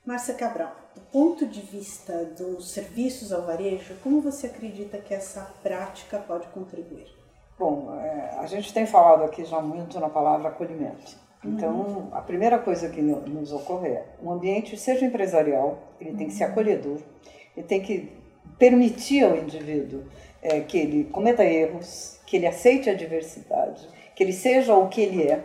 Márcia 0.04 0.34
Cabral, 0.34 0.76
do 0.94 1.00
ponto 1.00 1.46
de 1.46 1.60
vista 1.60 2.24
dos 2.36 2.70
serviços 2.72 3.32
ao 3.32 3.46
varejo, 3.46 3.94
como 4.02 4.20
você 4.20 4.48
acredita 4.48 4.98
que 4.98 5.14
essa 5.14 5.42
prática 5.62 6.18
pode 6.18 6.46
contribuir? 6.48 7.21
Bom, 7.62 7.94
é, 7.94 8.40
a 8.40 8.46
gente 8.46 8.74
tem 8.74 8.86
falado 8.86 9.22
aqui 9.22 9.44
já 9.44 9.60
muito 9.60 10.00
na 10.00 10.08
palavra 10.08 10.48
acolhimento. 10.48 11.16
Então, 11.44 11.72
uhum. 11.72 12.08
a 12.10 12.20
primeira 12.20 12.58
coisa 12.58 12.88
que 12.88 13.00
nos 13.00 13.52
ocorre 13.52 13.90
é 13.90 14.04
um 14.20 14.32
ambiente, 14.32 14.76
seja 14.76 15.06
empresarial, 15.06 15.78
ele 16.00 16.12
tem 16.14 16.26
que 16.26 16.32
ser 16.32 16.46
uhum. 16.46 16.50
acolhedor, 16.50 16.98
ele 17.56 17.64
tem 17.64 17.80
que 17.80 18.10
permitir 18.58 19.22
ao 19.22 19.36
indivíduo 19.36 20.02
é, 20.42 20.58
que 20.58 20.76
ele 20.76 21.04
cometa 21.04 21.44
erros, 21.44 22.18
que 22.26 22.36
ele 22.36 22.48
aceite 22.48 22.90
a 22.90 22.94
diversidade, 22.94 23.88
que 24.16 24.24
ele 24.24 24.32
seja 24.32 24.74
o 24.74 24.88
que 24.88 25.00
ele 25.00 25.22
é. 25.22 25.44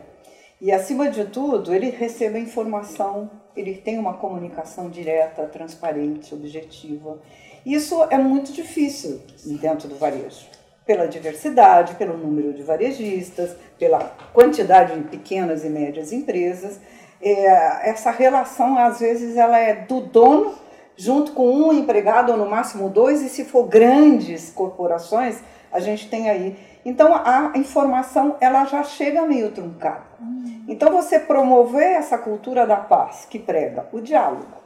E, 0.60 0.72
acima 0.72 1.12
de 1.12 1.26
tudo, 1.26 1.72
ele 1.72 1.92
receba 1.92 2.40
informação, 2.40 3.30
ele 3.56 3.76
tem 3.76 4.00
uma 4.00 4.16
comunicação 4.16 4.90
direta, 4.90 5.46
transparente, 5.46 6.34
objetiva. 6.34 7.22
Isso 7.64 8.02
é 8.10 8.18
muito 8.18 8.52
difícil 8.52 9.22
dentro 9.62 9.88
do 9.88 9.98
varejo 9.98 10.57
pela 10.88 11.06
diversidade, 11.06 11.96
pelo 11.96 12.18
número 12.18 12.54
de 12.54 12.64
varejistas, 12.64 13.56
pela 13.78 14.00
quantidade 14.34 14.96
de 14.96 15.08
pequenas 15.10 15.66
e 15.66 15.70
médias 15.70 16.14
empresas. 16.14 16.80
É, 17.22 17.90
essa 17.90 18.10
relação, 18.10 18.78
às 18.78 19.02
vezes, 19.02 19.36
ela 19.36 19.60
é 19.60 19.76
do 19.76 20.00
dono 20.00 20.56
junto 20.96 21.34
com 21.34 21.48
um 21.48 21.72
empregado, 21.72 22.32
ou 22.32 22.38
no 22.38 22.50
máximo 22.50 22.90
dois, 22.90 23.22
e 23.22 23.30
se 23.30 23.46
for 23.46 23.68
grandes 23.68 24.50
corporações, 24.50 25.40
a 25.72 25.80
gente 25.80 26.10
tem 26.10 26.30
aí. 26.30 26.58
Então, 26.84 27.14
a 27.14 27.52
informação, 27.56 28.38
ela 28.40 28.66
já 28.66 28.82
chega 28.82 29.22
meio 29.24 29.52
truncada. 29.52 30.06
Hum. 30.20 30.64
Então, 30.68 30.92
você 30.92 31.20
promover 31.20 31.98
essa 31.98 32.18
cultura 32.18 32.66
da 32.66 32.78
paz, 32.78 33.28
que 33.30 33.38
prega 33.38 33.88
o 33.92 34.00
diálogo, 34.00 34.58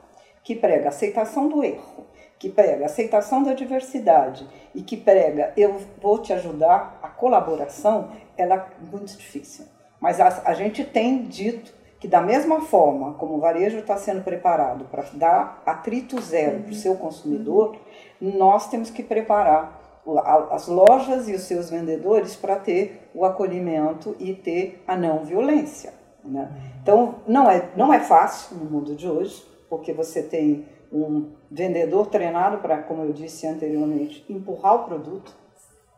que 0.44 0.56
prega 0.56 0.86
a 0.86 0.90
aceitação 0.90 1.50
do 1.50 1.64
erro, 1.64 2.06
que 2.42 2.50
prega 2.50 2.88
aceitação 2.88 3.44
da 3.44 3.54
diversidade 3.54 4.48
e 4.74 4.82
que 4.82 4.98
prega 4.98 5.54
eu 5.56 5.80
vou 6.02 6.18
te 6.18 6.34
ajudar, 6.34 7.00
a 7.00 7.08
colaboração, 7.08 8.10
ela 8.36 8.56
é 8.56 8.66
muito 8.92 9.16
difícil. 9.16 9.66
Mas 10.00 10.20
a, 10.20 10.42
a 10.46 10.56
gente 10.56 10.84
tem 10.84 11.22
dito 11.26 11.72
que 12.00 12.08
da 12.08 12.20
mesma 12.20 12.62
forma 12.62 13.14
como 13.14 13.36
o 13.36 13.40
varejo 13.40 13.78
está 13.78 13.96
sendo 13.96 14.24
preparado 14.24 14.86
para 14.86 15.04
dar 15.14 15.62
atrito 15.64 16.20
zero 16.20 16.64
para 16.64 16.72
o 16.72 16.76
seu 16.76 16.96
consumidor, 16.96 17.78
nós 18.20 18.68
temos 18.70 18.90
que 18.90 19.04
preparar 19.04 19.80
as 20.50 20.68
lojas 20.68 21.30
e 21.30 21.36
os 21.36 21.44
seus 21.44 21.70
vendedores 21.70 22.36
para 22.36 22.56
ter 22.56 23.08
o 23.14 23.24
acolhimento 23.24 24.16
e 24.18 24.34
ter 24.34 24.84
a 24.88 24.98
não 24.98 25.24
violência. 25.24 25.94
Né? 26.26 26.50
Então, 26.82 27.18
não 27.28 27.48
é, 27.52 27.70
não 27.76 27.94
é 27.94 28.00
fácil 28.00 28.58
no 28.58 28.66
mundo 28.66 28.96
de 28.96 29.08
hoje, 29.08 29.46
porque 29.70 29.94
você 29.94 30.24
tem 30.24 30.66
um 30.92 31.32
vendedor 31.50 32.08
treinado 32.08 32.58
para, 32.58 32.82
como 32.84 33.04
eu 33.04 33.14
disse 33.14 33.48
anteriormente, 33.48 34.26
empurrar 34.30 34.76
o 34.76 34.84
produto. 34.86 35.34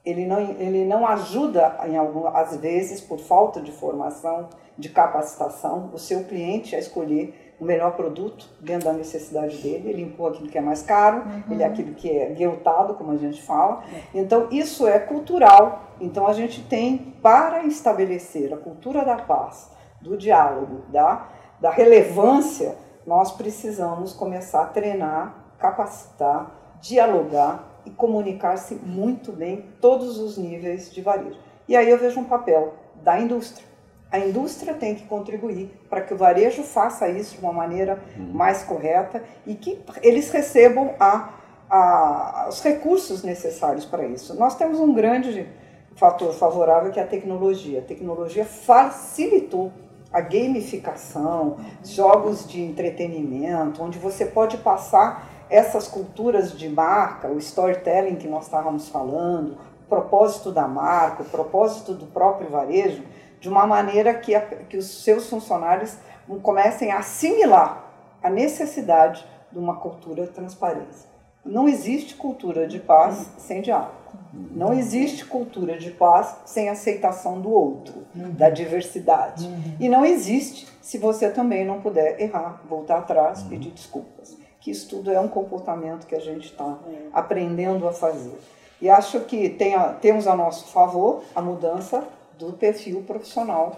Ele 0.06 0.26
não, 0.26 0.40
ele 0.40 0.86
não 0.86 1.08
ajuda, 1.08 1.78
em 1.88 1.98
algum, 1.98 2.28
às 2.28 2.58
vezes, 2.58 3.00
por 3.00 3.20
falta 3.20 3.62
de 3.62 3.72
formação, 3.72 4.50
de 4.78 4.90
capacitação, 4.90 5.92
o 5.94 5.98
seu 5.98 6.26
cliente 6.26 6.76
a 6.76 6.80
escolher 6.80 7.56
o 7.60 7.66
melhor 7.66 7.96
produto 7.96 8.50
dentro 8.60 8.86
da 8.86 8.94
necessidade 8.94 9.58
dele. 9.58 9.90
Ele 9.90 10.02
empurra 10.02 10.32
aquilo 10.32 10.50
que 10.50 10.58
é 10.58 10.62
mais 10.62 10.82
caro, 10.82 11.20
uhum. 11.20 11.44
ele 11.52 11.64
é 11.64 11.66
aquilo 11.66 11.94
que 11.94 12.10
é 12.10 12.30
gueltado, 12.32 12.96
como 12.96 13.12
a 13.12 13.18
gente 13.18 13.42
fala. 13.42 13.84
É. 13.94 14.20
Então, 14.20 14.48
isso 14.52 14.86
é 14.86 15.00
cultural. 15.00 15.94
Então, 16.02 16.28
a 16.28 16.34
gente 16.34 16.62
tem, 16.64 17.16
para 17.22 17.66
estabelecer 17.66 18.54
a 18.54 18.58
cultura 18.58 19.06
da 19.06 19.16
paz, 19.16 19.72
do 20.02 20.18
diálogo, 20.18 20.82
da, 20.90 21.30
da 21.62 21.70
relevância 21.70 22.76
nós 23.06 23.32
precisamos 23.32 24.14
começar 24.14 24.64
a 24.64 24.66
treinar, 24.68 25.36
capacitar, 25.58 26.78
dialogar 26.82 27.82
e 27.86 27.90
comunicar-se 27.90 28.76
muito 28.76 29.32
bem 29.32 29.66
todos 29.82 30.18
os 30.18 30.38
níveis 30.38 30.92
de 30.92 31.02
varejo. 31.02 31.38
E 31.68 31.76
aí 31.76 31.90
eu 31.90 31.98
vejo 31.98 32.20
um 32.20 32.26
papel 32.26 32.74
da 33.02 33.20
indústria. 33.20 33.66
A 34.12 34.20
indústria 34.20 34.74
tem 34.76 34.94
que 34.94 35.08
contribuir 35.08 35.72
para 35.90 36.02
que 36.02 36.14
o 36.14 36.18
varejo 36.18 36.62
faça 36.62 37.10
isso 37.10 37.36
de 37.36 37.42
uma 37.42 37.52
maneira 37.52 38.00
uhum. 38.16 38.32
mais 38.32 38.64
correta 38.64 39.24
e 39.46 39.56
que 39.56 39.82
eles 40.04 40.30
recebam 40.30 40.94
a, 41.00 41.34
a, 41.70 42.46
os 42.48 42.62
recursos 42.62 43.24
necessários 43.24 43.86
para 43.86 44.06
isso. 44.06 44.36
Nós 44.36 44.56
temos 44.56 44.80
um 44.80 44.94
grande 44.94 45.50
fator 45.96 46.32
favorável 46.34 46.92
que 46.92 47.00
é 47.00 47.04
a 47.04 47.08
tecnologia. 47.08 47.80
A 47.80 47.84
tecnologia 47.84 48.46
facilitou 48.46 49.72
a 50.14 50.22
gamificação, 50.22 51.58
jogos 51.84 52.48
de 52.48 52.62
entretenimento, 52.62 53.82
onde 53.82 53.98
você 53.98 54.28
pode 54.28 54.58
passar 54.58 55.28
essas 55.50 55.88
culturas 55.88 56.58
de 56.58 56.70
marca, 56.70 57.28
o 57.28 57.40
storytelling 57.40 58.16
que 58.16 58.28
nós 58.28 58.46
estávamos 58.46 58.88
falando, 58.90 59.58
o 59.86 59.90
propósito 59.90 60.52
da 60.52 60.68
marca, 60.68 61.24
o 61.24 61.26
propósito 61.26 61.94
do 61.94 62.06
próprio 62.06 62.50
varejo, 62.50 63.04
de 63.40 63.50
uma 63.50 63.66
maneira 63.66 64.14
que, 64.14 64.36
a, 64.36 64.42
que 64.42 64.78
os 64.78 65.04
seus 65.04 65.30
funcionários 65.30 65.98
comecem 66.42 66.92
a 66.92 67.00
assimilar 67.00 67.92
a 68.22 68.30
necessidade 68.30 69.26
de 69.52 69.60
uma 69.60 69.76
cultura 69.76 70.26
transparência. 70.28 71.10
Não 71.44 71.68
existe 71.68 72.16
cultura 72.16 72.68
de 72.68 72.80
paz 72.80 73.30
sem 73.38 73.62
diálogo. 73.62 74.03
Não 74.34 74.74
existe 74.74 75.26
cultura 75.26 75.78
de 75.78 75.92
paz 75.92 76.38
sem 76.46 76.68
aceitação 76.68 77.40
do 77.40 77.52
outro, 77.52 78.04
da 78.16 78.50
diversidade. 78.50 79.48
E 79.80 79.88
não 79.88 80.04
existe 80.04 80.68
se 80.82 80.98
você 80.98 81.30
também 81.30 81.64
não 81.64 81.80
puder 81.82 82.20
errar, 82.20 82.62
voltar 82.68 82.98
atrás, 82.98 83.44
pedir 83.44 83.70
desculpas. 83.70 84.36
Que 84.60 84.72
isso 84.72 84.90
tudo 84.90 85.12
é 85.12 85.20
um 85.20 85.28
comportamento 85.28 86.08
que 86.08 86.16
a 86.16 86.20
gente 86.20 86.46
está 86.46 86.80
aprendendo 87.14 87.88
a 87.88 87.94
fazer. 87.94 88.36
E 88.82 88.90
acho 88.90 89.20
que 89.22 89.50
tem 89.50 89.76
a, 89.76 89.94
temos 89.94 90.26
a 90.26 90.36
nosso 90.36 90.72
favor 90.72 91.24
a 91.36 91.42
mudança 91.42 92.04
do 92.40 92.54
perfil 92.54 93.04
profissional 93.04 93.78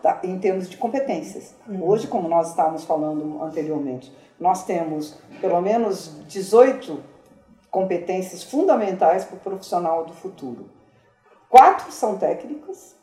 tá, 0.00 0.20
em 0.22 0.38
termos 0.38 0.70
de 0.70 0.76
competências. 0.76 1.54
Hoje, 1.82 2.06
como 2.06 2.28
nós 2.28 2.50
estávamos 2.50 2.84
falando 2.84 3.42
anteriormente, 3.42 4.12
nós 4.38 4.64
temos 4.64 5.18
pelo 5.40 5.60
menos 5.60 6.12
18 6.28 7.15
competências 7.76 8.42
fundamentais 8.42 9.26
para 9.26 9.36
o 9.36 9.40
profissional 9.40 10.06
do 10.06 10.14
futuro. 10.14 10.70
Quatro 11.46 11.92
são 11.92 12.16
técnicas, 12.16 12.96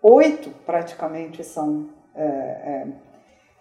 oito 0.00 0.50
praticamente 0.64 1.42
são 1.42 1.88
é, 2.14 2.22
é, 2.22 2.86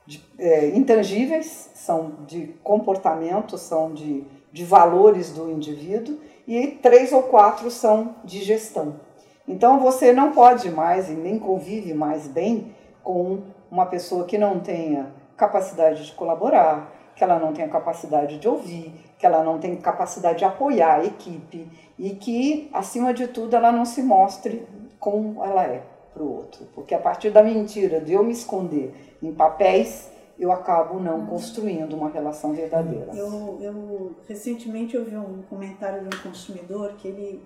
de, 0.05 0.23
é, 0.37 0.67
intangíveis, 0.67 1.71
são 1.73 2.17
de 2.27 2.53
comportamento, 2.63 3.57
são 3.57 3.91
de, 3.91 4.23
de 4.53 4.63
valores 4.63 5.31
do 5.31 5.49
indivíduo, 5.49 6.19
e 6.47 6.67
três 6.67 7.11
ou 7.11 7.23
quatro 7.23 7.71
são 7.71 8.13
de 8.23 8.43
gestão. 8.43 8.99
Então 9.47 9.79
você 9.79 10.13
não 10.13 10.31
pode 10.31 10.69
mais 10.69 11.09
e 11.09 11.13
nem 11.13 11.39
convive 11.39 11.91
mais 11.91 12.27
bem 12.27 12.75
com 13.03 13.41
uma 13.71 13.87
pessoa 13.87 14.25
que 14.25 14.37
não 14.37 14.59
tenha 14.59 15.11
capacidade 15.35 16.05
de 16.05 16.11
colaborar, 16.11 16.93
que 17.15 17.23
ela 17.23 17.39
não 17.39 17.53
tenha 17.53 17.67
capacidade 17.69 18.37
de 18.37 18.47
ouvir, 18.47 18.93
que 19.17 19.25
ela 19.25 19.43
não 19.43 19.57
tenha 19.57 19.77
capacidade 19.77 20.39
de 20.39 20.45
apoiar 20.45 20.99
a 20.99 21.05
equipe 21.05 21.67
e 21.97 22.11
que, 22.11 22.69
acima 22.73 23.13
de 23.13 23.27
tudo, 23.27 23.55
ela 23.55 23.71
não 23.71 23.85
se 23.85 24.03
mostre 24.03 24.67
como 24.99 25.43
ela 25.43 25.63
é 25.63 25.83
para 26.13 26.23
o 26.23 26.35
outro. 26.35 26.65
Porque 26.73 26.93
a 26.93 26.99
partir 26.99 27.29
da 27.29 27.41
mentira, 27.41 28.01
de 28.01 28.13
eu 28.13 28.23
me 28.23 28.31
esconder 28.31 29.17
em 29.21 29.33
papéis, 29.33 30.11
eu 30.37 30.51
acabo 30.51 30.99
não 30.99 31.25
construindo 31.25 31.95
uma 31.95 32.09
relação 32.09 32.53
verdadeira. 32.53 33.13
Eu, 33.15 33.57
eu 33.61 34.15
recentemente 34.27 34.97
ouvi 34.97 35.15
um 35.15 35.41
comentário 35.43 36.07
de 36.07 36.15
um 36.15 36.21
consumidor 36.21 36.93
que 36.97 37.07
ele 37.07 37.41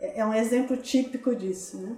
é 0.00 0.24
um 0.24 0.32
exemplo 0.32 0.76
típico 0.76 1.34
disso, 1.34 1.80
né? 1.80 1.96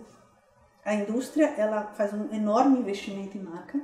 A 0.84 0.94
indústria 0.94 1.46
ela 1.56 1.82
faz 1.94 2.12
um 2.12 2.32
enorme 2.32 2.78
investimento 2.78 3.36
em 3.36 3.40
marca, 3.40 3.80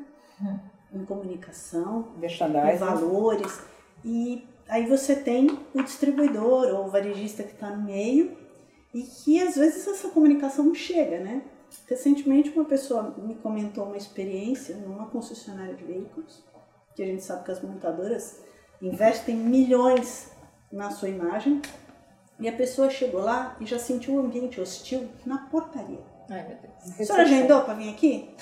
em 0.94 1.04
comunicação, 1.04 2.08
em 2.22 2.76
valores 2.76 3.60
e 4.04 4.46
aí 4.68 4.86
você 4.86 5.14
tem 5.14 5.58
o 5.74 5.82
distribuidor 5.82 6.68
ou 6.74 6.86
o 6.86 6.90
varejista 6.90 7.42
que 7.42 7.52
está 7.52 7.70
no 7.70 7.84
meio 7.84 8.36
e 8.94 9.02
que 9.02 9.40
às 9.40 9.56
vezes 9.56 9.86
essa 9.86 10.08
comunicação 10.08 10.66
não 10.66 10.74
chega, 10.74 11.20
né? 11.20 11.42
Recentemente 11.88 12.50
uma 12.50 12.64
pessoa 12.64 13.14
me 13.18 13.34
comentou 13.36 13.84
uma 13.86 13.96
experiência 13.96 14.76
numa 14.76 15.06
concessionária 15.06 15.74
de 15.74 15.84
veículos, 15.84 16.44
que 16.94 17.02
a 17.02 17.06
gente 17.06 17.22
sabe 17.22 17.44
que 17.44 17.50
as 17.50 17.62
montadoras 17.62 18.40
investem 18.80 19.34
milhões 19.36 20.30
na 20.70 20.90
sua 20.90 21.08
imagem, 21.08 21.62
e 22.38 22.48
a 22.48 22.52
pessoa 22.52 22.90
chegou 22.90 23.20
lá 23.20 23.56
e 23.60 23.66
já 23.66 23.78
sentiu 23.78 24.14
o 24.14 24.16
um 24.16 24.20
ambiente 24.26 24.60
hostil 24.60 25.08
na 25.24 25.38
portaria. 25.46 26.00
Ai, 26.28 26.48
meu 26.48 26.56
Deus. 26.56 27.00
A 27.00 27.04
senhora 27.04 27.22
agendou 27.22 27.62
para 27.62 27.74
vir 27.74 27.90
aqui? 27.90 28.34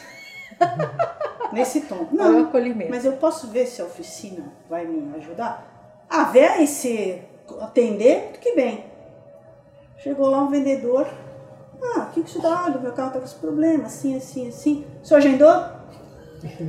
Nesse 1.52 1.82
tom. 1.82 1.96
Olha 1.96 2.08
o 2.10 2.32
Não, 2.32 2.44
acolhimento. 2.44 2.90
mas 2.90 3.04
eu 3.04 3.12
posso 3.12 3.48
ver 3.48 3.66
se 3.66 3.82
a 3.82 3.84
oficina 3.84 4.52
vai 4.68 4.84
me 4.86 5.14
ajudar? 5.16 6.06
Ah, 6.08 6.30
aí 6.32 6.66
se 6.66 7.20
atender, 7.60 8.32
que 8.40 8.54
bem. 8.54 8.84
Chegou 9.98 10.28
lá 10.30 10.42
um 10.42 10.48
vendedor. 10.48 11.06
Ah, 11.82 12.08
o 12.08 12.12
que 12.12 12.22
que 12.22 12.28
isso 12.30 12.40
dá? 12.40 12.64
Olha, 12.64 12.78
meu 12.78 12.92
carro 12.92 13.12
tá 13.12 13.18
com 13.18 13.24
esse 13.24 13.34
problema, 13.34 13.84
assim, 13.84 14.16
assim, 14.16 14.48
assim. 14.48 14.86
O 15.02 15.06
senhor 15.06 15.18
agendou? 15.18 15.52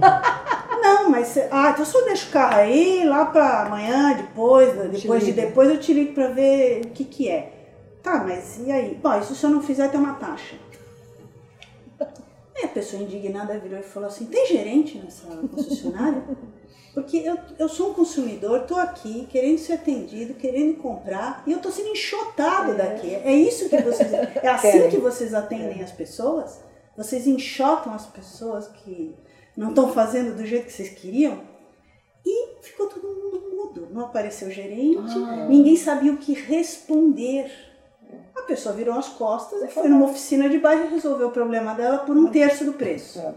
Não, 0.82 1.10
mas... 1.10 1.38
Ah, 1.52 1.72
então 1.72 1.86
só 1.86 2.02
deixa 2.02 2.28
o 2.28 2.32
carro 2.32 2.56
aí, 2.58 3.06
lá 3.06 3.26
pra 3.26 3.64
amanhã, 3.64 4.14
depois, 4.14 4.74
depois 4.90 5.26
de 5.26 5.32
depois 5.32 5.70
eu 5.70 5.80
te 5.80 5.94
ligo 5.94 6.14
pra 6.14 6.28
ver 6.28 6.86
o 6.86 6.90
que 6.90 7.06
que 7.06 7.30
é. 7.30 7.54
Tá, 8.02 8.24
mas 8.24 8.60
e 8.66 8.72
aí? 8.72 9.00
Bom, 9.02 9.14
e 9.18 9.24
se 9.24 9.32
o 9.32 9.36
senhor 9.36 9.54
não 9.54 9.62
fizer, 9.62 9.90
tem 9.90 10.00
uma 10.00 10.16
taxa. 10.16 10.56
Pessoa 12.74 13.02
indignada 13.02 13.58
virou 13.60 13.80
e 13.80 13.84
falou 13.84 14.08
assim, 14.08 14.26
tem 14.26 14.48
gerente 14.48 14.98
nessa 14.98 15.28
concessionária? 15.28 16.24
Porque 16.94 17.18
eu, 17.18 17.38
eu 17.58 17.70
sou 17.70 17.92
um 17.92 17.94
consumidor, 17.94 18.66
tô 18.66 18.76
aqui 18.76 19.26
querendo 19.30 19.58
ser 19.58 19.74
atendido, 19.74 20.34
querendo 20.34 20.78
comprar, 20.78 21.42
e 21.48 21.54
eu 21.54 21.60
tô 21.60 21.72
sendo 21.72 21.90
enxotado 21.90 22.76
daqui. 22.76 23.16
É 23.16 23.34
isso 23.34 23.70
que 23.70 23.82
vocês. 23.82 24.12
É 24.44 24.48
assim 24.50 24.90
que 24.90 24.98
vocês 24.98 25.34
atendem 25.34 25.82
as 25.82 25.92
pessoas? 25.92 26.60
Vocês 26.98 27.28
enxotam 27.28 27.94
as 27.94 28.06
pessoas 28.08 28.68
que 28.68 29.16
não 29.56 29.70
estão 29.70 29.92
fazendo 29.94 30.36
do 30.36 30.46
jeito 30.46 30.66
que 30.66 30.74
vocês 30.74 30.90
queriam? 30.90 31.42
E 32.26 32.62
ficou 32.62 32.88
todo 32.88 33.08
mundo 33.08 33.42
mudo. 33.50 33.88
Não 33.92 34.02
apareceu 34.02 34.52
gerente, 34.52 35.18
ninguém 35.48 35.76
sabia 35.78 36.12
o 36.12 36.18
que 36.18 36.34
responder. 36.34 37.52
Pessoa 38.52 38.76
virou 38.76 38.96
as 38.96 39.08
costas 39.08 39.62
e 39.64 39.68
foi 39.70 39.88
numa 39.88 40.06
oficina 40.08 40.50
de 40.50 40.58
bairro 40.60 40.86
e 40.88 40.90
resolveu 40.90 41.30
o 41.30 41.32
problema 41.32 41.74
dela 41.74 42.00
por 42.00 42.18
um 42.18 42.28
terço 42.28 42.66
do 42.66 42.74
preço. 42.74 43.18
É. 43.20 43.34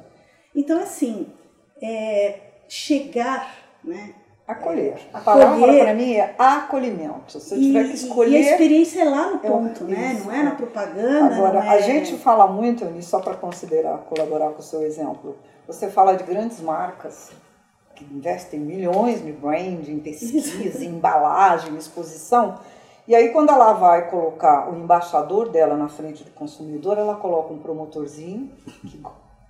Então, 0.57 0.81
assim, 0.81 1.29
é, 1.81 2.41
chegar, 2.69 3.55
né? 3.85 4.13
Acolher. 4.47 4.97
A 5.13 5.21
palavra 5.21 5.57
para 5.79 5.95
mim 5.95 6.15
é 6.15 6.35
acolhimento. 6.37 7.39
Se 7.39 7.55
eu 7.55 7.61
tiver 7.61 7.85
que 7.85 7.91
E- 7.91 7.95
escolher. 7.95 8.31
E 8.43 8.49
a 8.49 8.51
experiência 8.53 9.03
é 9.03 9.05
lá 9.05 9.27
no 9.31 9.35
eu- 9.37 9.39
ponto, 9.53 9.85
né? 9.85 10.15
isso, 10.15 10.25
Não 10.27 10.35
é 10.35 10.43
na 10.43 10.51
é. 10.51 10.55
propaganda. 10.57 11.35
Agora, 11.37 11.63
não 11.63 11.71
a 11.71 11.77
é- 11.77 11.83
gente 11.83 12.17
fala 12.17 12.47
muito, 12.49 12.85
e 12.99 13.03
só 13.03 13.21
para 13.21 13.35
considerar, 13.37 13.99
colaborar 13.99 14.51
com 14.51 14.59
o 14.59 14.63
seu 14.63 14.83
exemplo, 14.83 15.37
você 15.67 15.89
fala 15.89 16.15
de 16.17 16.25
grandes 16.25 16.61
marcas 16.61 17.31
que 17.95 18.05
investem 18.13 18.59
milhões 18.59 19.21
em 19.25 19.31
branding, 19.33 19.93
em 19.93 20.01
pesquisa, 20.01 20.85
em 20.85 20.89
embalagem, 20.99 21.73
em 21.73 21.77
exposição, 21.79 22.59
e 23.07 23.15
aí 23.15 23.31
quando 23.31 23.51
ela 23.51 23.73
vai 23.73 24.09
colocar 24.09 24.71
o 24.71 24.77
embaixador 24.77 25.51
dela 25.51 25.77
na 25.77 25.89
frente 25.89 26.25
do 26.25 26.31
consumidor, 26.31 26.99
ela 26.99 27.17
coloca 27.17 27.53
um 27.53 27.59
promotorzinho 27.59 28.51
que, 28.83 29.03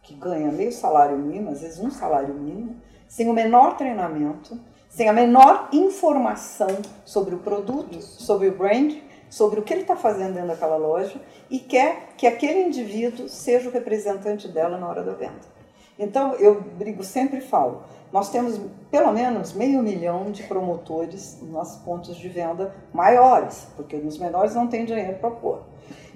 que 0.02 0.14
ganha 0.14 0.50
meio 0.50 0.72
salário 0.72 1.16
mínimo, 1.16 1.50
às 1.50 1.60
vezes 1.60 1.78
um 1.78 1.90
salário 1.90 2.34
mínimo, 2.34 2.76
sem 3.08 3.28
o 3.28 3.32
menor 3.32 3.76
treinamento, 3.76 4.58
sem 4.88 5.08
a 5.08 5.12
menor 5.12 5.68
informação 5.72 6.68
sobre 7.04 7.34
o 7.34 7.38
produto, 7.38 8.00
sobre 8.00 8.48
o 8.48 8.56
brand, 8.56 8.94
sobre 9.28 9.58
o 9.58 9.62
que 9.62 9.72
ele 9.72 9.82
está 9.82 9.96
fazendo 9.96 10.34
dentro 10.34 10.48
daquela 10.48 10.76
loja 10.76 11.20
e 11.50 11.58
quer 11.58 12.14
que 12.16 12.26
aquele 12.26 12.62
indivíduo 12.62 13.28
seja 13.28 13.68
o 13.68 13.72
representante 13.72 14.46
dela 14.46 14.78
na 14.78 14.88
hora 14.88 15.02
da 15.02 15.12
venda. 15.12 15.53
Então, 15.98 16.34
eu 16.34 16.60
brigo 16.60 17.04
sempre 17.04 17.38
e 17.38 17.40
falo, 17.40 17.82
nós 18.12 18.30
temos 18.30 18.60
pelo 18.90 19.12
menos 19.12 19.52
meio 19.52 19.82
milhão 19.82 20.30
de 20.30 20.42
promotores 20.44 21.38
nos 21.40 21.50
nossos 21.50 21.82
pontos 21.82 22.16
de 22.16 22.28
venda 22.28 22.74
maiores, 22.92 23.68
porque 23.76 23.96
nos 23.96 24.18
menores 24.18 24.54
não 24.54 24.66
tem 24.66 24.84
dinheiro 24.84 25.18
para 25.18 25.30
pôr. 25.30 25.62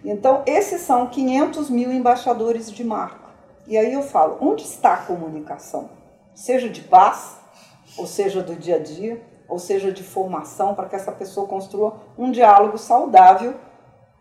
Então, 0.04 0.42
esses 0.46 0.80
são 0.82 1.06
500 1.06 1.70
mil 1.70 1.92
embaixadores 1.92 2.70
de 2.70 2.84
marca. 2.84 3.28
E 3.66 3.76
aí 3.76 3.92
eu 3.92 4.02
falo, 4.02 4.38
onde 4.40 4.62
está 4.62 4.94
a 4.94 5.02
comunicação? 5.02 5.90
Seja 6.34 6.68
de 6.68 6.82
paz, 6.82 7.36
ou 7.96 8.06
seja 8.06 8.42
do 8.42 8.54
dia 8.54 8.76
a 8.76 8.78
dia, 8.78 9.20
ou 9.48 9.58
seja 9.58 9.92
de 9.92 10.02
formação, 10.02 10.74
para 10.74 10.88
que 10.88 10.96
essa 10.96 11.12
pessoa 11.12 11.46
construa 11.46 11.96
um 12.16 12.30
diálogo 12.30 12.78
saudável 12.78 13.54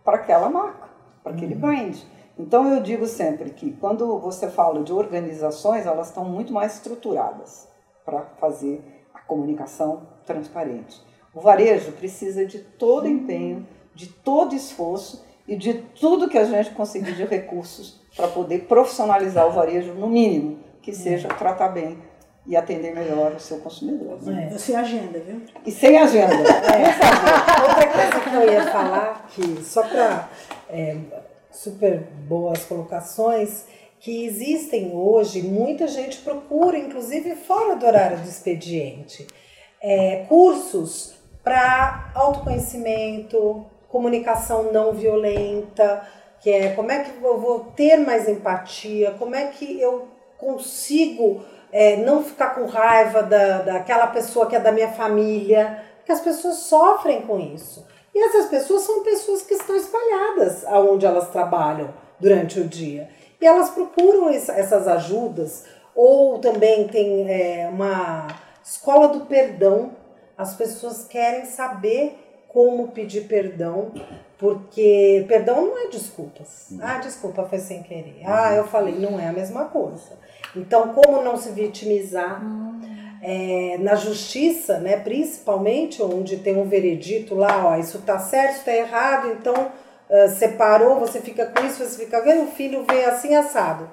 para 0.03 0.17
aquela 0.17 0.49
marca, 0.49 0.87
para 1.23 1.33
aquele 1.33 1.53
brand. 1.53 1.97
Então 2.39 2.67
eu 2.73 2.82
digo 2.82 3.08
sempre 3.08 3.50
que 3.50 3.71
quando 3.73 4.19
você 4.19 4.47
fala 4.47 4.84
de 4.84 4.93
organizações, 4.93 5.86
elas 5.86 6.08
estão 6.08 6.23
muito 6.23 6.54
mais 6.54 6.76
estruturadas 6.76 7.67
para 8.06 8.21
fazer 8.39 8.84
a 9.13 9.19
comunicação 9.19 10.08
transparente. 10.26 11.02
O 11.34 11.41
varejo 11.41 11.91
precisa 11.93 12.45
de 12.45 12.60
todo 12.60 13.08
empenho, 13.08 13.65
de 13.93 14.08
todo 14.08 14.56
esforço 14.56 15.26
e 15.47 15.56
de 15.56 15.73
tudo 15.73 16.30
que 16.30 16.38
a 16.38 16.45
gente 16.45 16.71
conseguir 16.71 17.13
de 17.13 17.26
recursos 17.26 18.00
para 18.15 18.28
poder 18.28 18.65
profissionalizar 18.65 19.47
o 19.47 19.52
varejo, 19.52 19.93
no 19.93 20.08
mínimo, 20.08 20.60
que 20.82 20.93
seja 20.93 21.28
tratar 21.28 21.69
bem 21.69 21.97
e 22.45 22.56
atender 22.56 22.93
melhor 22.93 23.34
o 23.34 23.39
seu 23.39 23.60
consumidor. 23.60 24.17
É. 24.28 24.50
Você 24.50 24.73
agenda, 24.73 25.19
viu? 25.19 25.41
E 25.65 25.71
sem 25.71 25.97
agenda. 25.97 26.38
Outra 26.38 27.88
coisa 27.88 28.19
que 28.30 28.36
eu 28.36 28.54
ia 28.54 28.71
falar, 28.71 29.28
que 29.30 29.63
só 29.63 29.84
para 29.84 30.30
super 31.57 31.99
boas 32.27 32.63
colocações, 32.65 33.65
que 33.99 34.25
existem 34.25 34.95
hoje, 34.95 35.41
muita 35.41 35.87
gente 35.87 36.19
procura, 36.19 36.77
inclusive 36.77 37.35
fora 37.35 37.75
do 37.75 37.85
horário 37.85 38.19
do 38.19 38.29
expediente, 38.29 39.25
é, 39.81 40.25
cursos 40.29 41.15
para 41.43 42.11
autoconhecimento, 42.13 43.65
comunicação 43.89 44.71
não 44.71 44.93
violenta, 44.93 46.07
que 46.39 46.51
é 46.51 46.73
como 46.73 46.91
é 46.91 47.03
que 47.03 47.23
eu 47.23 47.39
vou 47.39 47.71
ter 47.75 47.97
mais 47.97 48.29
empatia, 48.29 49.11
como 49.17 49.35
é 49.35 49.47
que 49.47 49.81
eu 49.81 50.07
consigo 50.37 51.43
é, 51.71 51.97
não 51.97 52.23
ficar 52.23 52.53
com 52.53 52.65
raiva 52.65 53.23
da, 53.23 53.61
daquela 53.63 54.07
pessoa 54.07 54.45
que 54.45 54.55
é 54.55 54.59
da 54.59 54.71
minha 54.71 54.91
família, 54.91 55.83
que 56.05 56.11
as 56.11 56.21
pessoas 56.21 56.57
sofrem 56.57 57.21
com 57.21 57.39
isso. 57.39 57.85
E 58.17 58.23
essas 58.23 58.47
pessoas 58.47 58.82
são 58.82 59.03
pessoas 59.03 59.43
que 59.43 59.53
estão 59.53 59.75
espalhadas 59.75 60.65
aonde 60.65 61.06
elas 61.06 61.30
trabalham 61.30 61.93
durante 62.19 62.60
o 62.60 62.67
dia. 62.67 63.08
E 63.39 63.45
elas 63.45 63.69
procuram 63.69 64.27
essas 64.27 64.88
ajudas, 64.88 65.65
ou 65.93 66.39
também 66.39 66.88
tem 66.88 67.30
é, 67.30 67.69
uma 67.71 68.25
escola 68.63 69.10
do 69.10 69.27
perdão. 69.27 69.91
As 70.36 70.56
pessoas 70.56 71.06
querem 71.06 71.45
saber 71.45 72.17
como 72.47 72.88
pedir 72.88 73.27
perdão, 73.27 73.91
porque 74.39 75.23
perdão 75.27 75.67
não 75.67 75.86
é 75.86 75.89
desculpas. 75.89 76.69
Ah, 76.82 76.97
desculpa, 76.97 77.43
foi 77.43 77.60
sem 77.60 77.84
querer. 77.84 78.21
Ah, 78.25 78.56
eu 78.56 78.63
falei, 78.63 78.95
não 78.95 79.19
é 79.19 79.27
a 79.27 79.32
mesma 79.32 79.65
coisa. 79.65 80.17
Então, 80.56 80.91
como 80.91 81.21
não 81.21 81.38
se 81.38 81.51
vitimizar? 81.51 82.41
É, 83.21 83.77
na 83.80 83.95
justiça, 83.95 84.80
né, 84.80 84.97
principalmente 84.97 86.01
onde 86.03 86.38
tem 86.38 86.56
um 86.58 86.67
veredito 86.67 87.36
lá, 87.36 87.65
ó, 87.65 87.77
isso 87.77 87.99
tá 87.99 88.19
certo, 88.19 88.56
isso 88.56 88.65
tá 88.65 88.73
errado, 88.73 89.32
então 89.32 89.71
uh, 90.10 90.30
separou, 90.30 90.99
você 90.99 91.19
fica 91.19 91.45
com 91.47 91.65
isso, 91.65 91.84
você 91.84 92.06
fica 92.06 92.21
vendo, 92.21 92.43
o 92.43 92.51
filho 92.51 92.86
vê 92.89 93.06
assim 93.06 93.36
assado. 93.36 93.89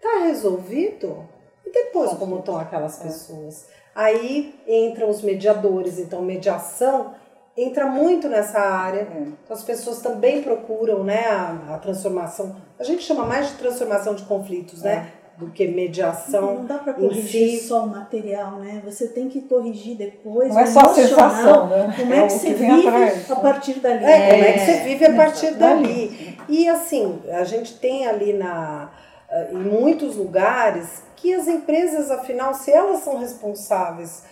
Tá 0.00 0.24
resolvido? 0.24 1.28
E 1.64 1.70
depois 1.70 2.12
como 2.12 2.38
estão 2.38 2.58
aquelas 2.58 3.00
é. 3.00 3.04
pessoas? 3.04 3.66
Aí 3.94 4.54
entram 4.66 5.08
os 5.08 5.22
mediadores, 5.22 5.98
então 5.98 6.22
mediação 6.22 7.14
entra 7.56 7.86
muito 7.86 8.28
nessa 8.28 8.60
área. 8.60 9.00
É. 9.00 9.20
Então, 9.20 9.56
as 9.56 9.62
pessoas 9.62 10.00
também 10.00 10.42
procuram 10.42 11.04
né, 11.04 11.26
a, 11.26 11.74
a, 11.74 11.78
transformação. 11.78 12.56
A 12.78 12.84
gente 12.84 13.02
chama 13.02 13.24
mais 13.24 13.48
de 13.48 13.54
transformação 13.54 14.14
de 14.14 14.24
conflitos, 14.24 14.82
né, 14.82 14.92
é. 14.92 14.96
né? 14.96 15.12
Do 15.40 15.50
que 15.50 15.66
mediação. 15.66 16.54
Não 16.56 16.66
dá 16.66 16.78
para 16.78 16.92
corrigir 16.92 17.58
si. 17.58 17.66
só 17.66 17.84
o 17.84 17.88
material, 17.88 18.58
né? 18.58 18.82
Você 18.84 19.08
tem 19.08 19.28
que 19.28 19.40
corrigir 19.40 19.96
depois. 19.96 20.50
Não 20.50 20.60
é 20.60 20.66
só 20.66 20.80
a 20.80 20.94
sensação, 20.94 21.66
né? 21.66 21.94
Como 21.96 22.12
é, 22.12 22.18
é 22.18 22.26
que 22.26 22.32
você 22.32 22.46
que 22.48 22.54
vive 22.54 22.88
atrás. 22.88 23.30
a 23.30 23.36
partir 23.36 23.80
dali? 23.80 24.04
É, 24.04 24.30
como 24.30 24.44
é 24.44 24.52
que 24.52 24.58
você 24.60 24.74
vive 24.80 25.06
a 25.06 25.16
partir 25.16 25.54
dali? 25.54 26.38
E 26.48 26.68
assim, 26.68 27.20
a 27.30 27.44
gente 27.44 27.78
tem 27.78 28.06
ali 28.06 28.34
na, 28.34 28.90
eh, 29.30 29.48
em 29.52 29.58
muitos 29.58 30.16
lugares 30.16 31.02
que 31.16 31.32
as 31.32 31.48
empresas, 31.48 32.10
afinal, 32.10 32.52
se 32.52 32.70
elas 32.70 33.00
são 33.00 33.18
responsáveis 33.18 34.24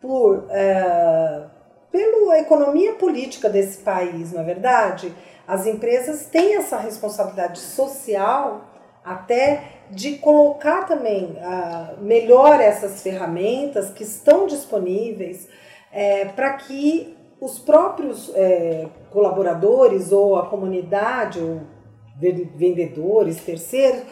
por. 0.00 0.44
Uh, 0.44 1.62
pela 1.92 2.38
economia 2.38 2.94
política 2.94 3.50
desse 3.50 3.78
país, 3.78 4.32
não 4.32 4.40
é 4.40 4.44
verdade? 4.44 5.14
As 5.46 5.66
empresas 5.66 6.24
têm 6.26 6.56
essa 6.56 6.78
responsabilidade 6.78 7.58
social 7.60 8.71
até 9.04 9.64
de 9.90 10.18
colocar 10.18 10.86
também 10.86 11.36
uh, 11.36 12.02
melhor 12.02 12.60
essas 12.60 13.02
ferramentas 13.02 13.90
que 13.90 14.02
estão 14.02 14.46
disponíveis 14.46 15.48
é, 15.92 16.24
para 16.26 16.54
que 16.54 17.16
os 17.40 17.58
próprios 17.58 18.30
é, 18.34 18.86
colaboradores 19.10 20.12
ou 20.12 20.36
a 20.36 20.46
comunidade 20.46 21.40
ou 21.40 21.60
vendedores, 22.54 23.40
terceiros, 23.40 24.02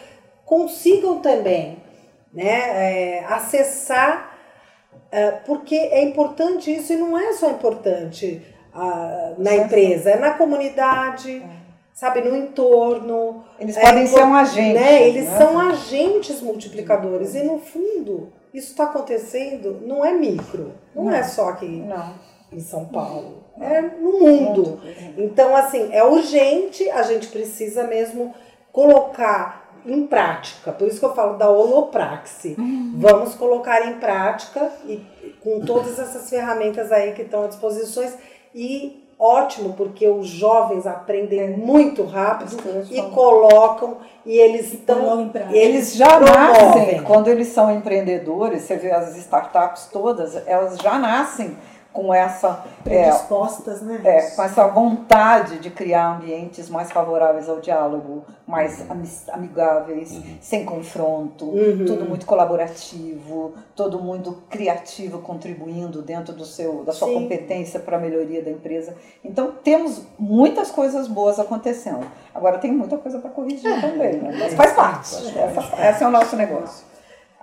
consigam 0.44 1.20
também 1.20 1.78
né, 2.32 3.20
é, 3.20 3.24
acessar 3.24 4.30
é, 5.12 5.32
porque 5.32 5.74
é 5.74 6.04
importante 6.04 6.72
isso 6.72 6.92
e 6.92 6.96
não 6.96 7.18
é 7.18 7.32
só 7.32 7.50
importante 7.50 8.42
uh, 8.72 9.42
na 9.42 9.56
empresa, 9.56 10.10
é 10.10 10.18
na 10.18 10.34
comunidade, 10.34 11.42
sabe, 12.00 12.22
no 12.22 12.34
entorno. 12.34 13.44
Eles 13.58 13.76
é, 13.76 13.82
podem 13.82 14.06
ser 14.06 14.22
um 14.22 14.34
agente. 14.34 14.72
Né? 14.72 15.06
Eles 15.06 15.28
né? 15.28 15.36
são 15.36 15.60
agentes 15.60 16.40
multiplicadores 16.40 17.34
e 17.34 17.42
no 17.42 17.58
fundo 17.58 18.32
isso 18.54 18.70
está 18.70 18.84
acontecendo 18.84 19.82
não 19.86 20.02
é 20.04 20.12
micro, 20.12 20.72
não, 20.94 21.04
não, 21.04 21.12
é 21.12 21.22
só 21.22 21.50
aqui 21.50 21.68
não. 21.68 22.14
em 22.50 22.58
São 22.58 22.86
Paulo, 22.86 23.44
é 23.60 23.82
no 23.82 24.18
mundo. 24.18 24.80
Então 25.18 25.54
assim 25.54 25.90
é 25.92 26.02
urgente, 26.02 26.88
a 26.90 27.02
gente 27.02 27.28
precisa 27.28 27.84
mesmo 27.84 28.34
colocar 28.72 29.68
em 29.84 30.06
prática. 30.06 30.72
Por 30.72 30.88
isso 30.88 30.98
que 30.98 31.04
eu 31.04 31.14
falo 31.14 31.36
da 31.36 31.50
holopraxe. 31.50 32.56
Uhum. 32.58 32.94
Vamos 32.96 33.34
colocar 33.34 33.86
em 33.86 34.00
prática 34.00 34.72
e 34.86 35.04
com 35.42 35.60
todas 35.60 35.98
essas 35.98 36.30
ferramentas 36.30 36.90
aí 36.90 37.12
que 37.12 37.22
estão 37.22 37.44
à 37.44 37.46
disposição 37.46 38.10
e 38.54 39.09
ótimo 39.20 39.74
porque 39.74 40.08
os 40.08 40.26
jovens 40.26 40.86
aprendem 40.86 41.40
é. 41.40 41.46
muito 41.48 42.04
rápido 42.04 42.56
e 42.90 43.02
colocam 43.10 43.98
e 44.24 44.38
eles 44.38 44.72
estão 44.72 45.30
eles 45.50 45.94
já 45.94 46.18
nascem 46.18 47.02
quando 47.02 47.28
eles 47.28 47.48
são 47.48 47.70
empreendedores 47.70 48.62
você 48.62 48.76
vê 48.76 48.90
as 48.90 49.14
startups 49.18 49.90
todas 49.92 50.34
elas 50.46 50.78
já 50.78 50.98
nascem 50.98 51.54
com 51.92 52.14
essa 52.14 52.64
predispostas, 52.84 53.82
é, 53.82 53.84
né? 53.84 54.00
É, 54.04 54.30
com 54.30 54.42
essa 54.42 54.66
vontade 54.68 55.58
de 55.58 55.70
criar 55.70 56.16
ambientes 56.16 56.68
mais 56.68 56.90
favoráveis 56.90 57.48
ao 57.48 57.60
diálogo, 57.60 58.24
mais 58.46 58.84
amigáveis, 59.28 60.12
uhum. 60.12 60.38
sem 60.40 60.64
confronto, 60.64 61.46
uhum. 61.46 61.84
tudo 61.84 62.04
muito 62.04 62.26
colaborativo, 62.26 63.54
todo 63.74 63.98
mundo 63.98 64.42
criativo, 64.48 65.18
contribuindo 65.18 66.00
dentro 66.02 66.32
do 66.32 66.44
seu 66.44 66.84
da 66.84 66.92
sua 66.92 67.08
Sim. 67.08 67.14
competência 67.14 67.80
para 67.80 67.96
a 67.96 68.00
melhoria 68.00 68.42
da 68.42 68.50
empresa. 68.50 68.96
Então 69.24 69.52
temos 69.62 70.02
muitas 70.18 70.70
coisas 70.70 71.08
boas 71.08 71.38
acontecendo. 71.38 72.06
Agora 72.34 72.58
tem 72.58 72.72
muita 72.72 72.96
coisa 72.98 73.18
para 73.18 73.30
corrigir 73.30 73.70
é. 73.70 73.80
também, 73.80 74.14
né? 74.14 74.36
Mas 74.38 74.54
faz 74.54 74.72
parte. 74.72 75.16
Essa, 75.36 75.90
esse 75.90 76.04
é 76.04 76.06
o 76.06 76.10
nosso 76.10 76.36
negócio. 76.36 76.84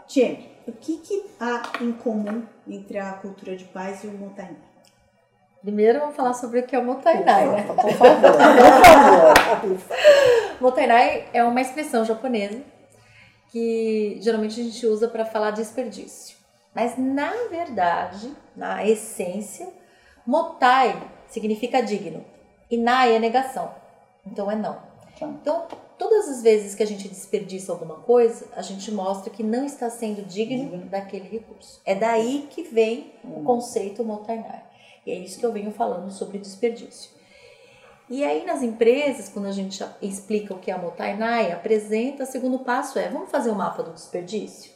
Tia, 0.08 0.40
o 0.68 0.72
que, 0.74 0.98
que 0.98 1.26
há 1.40 1.62
em 1.82 1.94
comum 1.94 2.44
entre 2.68 3.00
a 3.00 3.14
cultura 3.14 3.56
de 3.56 3.64
paz 3.66 4.04
e 4.04 4.08
o 4.08 4.12
Motainai? 4.12 4.58
Primeiro 5.62 6.00
vamos 6.00 6.16
falar 6.16 6.34
sobre 6.34 6.60
o 6.60 6.64
que 6.68 6.76
é 6.76 6.80
o 6.80 6.86
Motainai, 6.86 7.48
né? 7.48 7.64
Por 7.64 7.76
favor, 7.76 8.22
por 9.62 9.78
favor. 9.78 9.98
Motainai 10.62 11.28
é 11.34 11.44
uma 11.44 11.62
expressão 11.62 12.04
japonesa 12.04 12.62
que 13.50 14.18
geralmente 14.22 14.60
a 14.60 14.64
gente 14.64 14.86
usa 14.86 15.08
para 15.08 15.26
falar 15.26 15.52
desperdício. 15.52 16.38
Mas 16.76 16.98
na 16.98 17.32
verdade, 17.50 18.32
na 18.56 18.86
essência, 18.86 19.68
Motai 20.26 21.02
significa 21.28 21.82
digno 21.82 22.24
e 22.70 22.78
Nai 22.78 23.16
é 23.16 23.20
negação. 23.20 23.74
Então 24.26 24.52
é 24.52 24.56
não. 24.56 24.78
Então, 25.22 25.66
todas 25.98 26.30
as 26.30 26.42
vezes 26.42 26.76
que 26.76 26.84
a 26.84 26.88
gente 26.88 27.08
desperdiça 27.08 27.72
alguma 27.72 27.96
coisa, 27.96 28.48
a 28.56 28.62
gente 28.62 28.92
mostra 28.92 29.32
que 29.32 29.44
não 29.44 29.66
está 29.66 29.90
sendo 29.90 30.24
digno 30.24 30.72
uhum. 30.72 30.88
daquele 30.88 31.28
recurso. 31.28 31.82
É 31.86 31.96
daí 31.96 32.48
que 32.50 32.64
vem 32.64 33.14
uhum. 33.24 33.42
o 33.42 33.44
conceito 33.44 34.04
Motainai. 34.04 34.64
E 35.06 35.12
é 35.12 35.16
isso 35.16 35.40
que 35.40 35.46
eu 35.46 35.52
venho 35.52 35.72
falando 35.72 36.12
sobre 36.12 36.38
desperdício. 36.38 37.12
E 38.10 38.24
aí 38.24 38.46
nas 38.46 38.62
empresas, 38.62 39.28
quando 39.28 39.48
a 39.48 39.52
gente 39.52 39.84
explica 40.02 40.54
o 40.54 40.60
que 40.60 40.72
é 40.72 40.74
a 40.74 40.78
Motainai, 40.78 41.52
apresenta, 41.52 42.24
o 42.24 42.28
segundo 42.28 42.60
passo 42.60 42.98
é, 42.98 43.10
vamos 43.10 43.30
fazer 43.30 43.50
o 43.50 43.54
um 43.54 43.58
mapa 43.58 43.84
do 43.84 43.92
desperdício? 43.92 44.72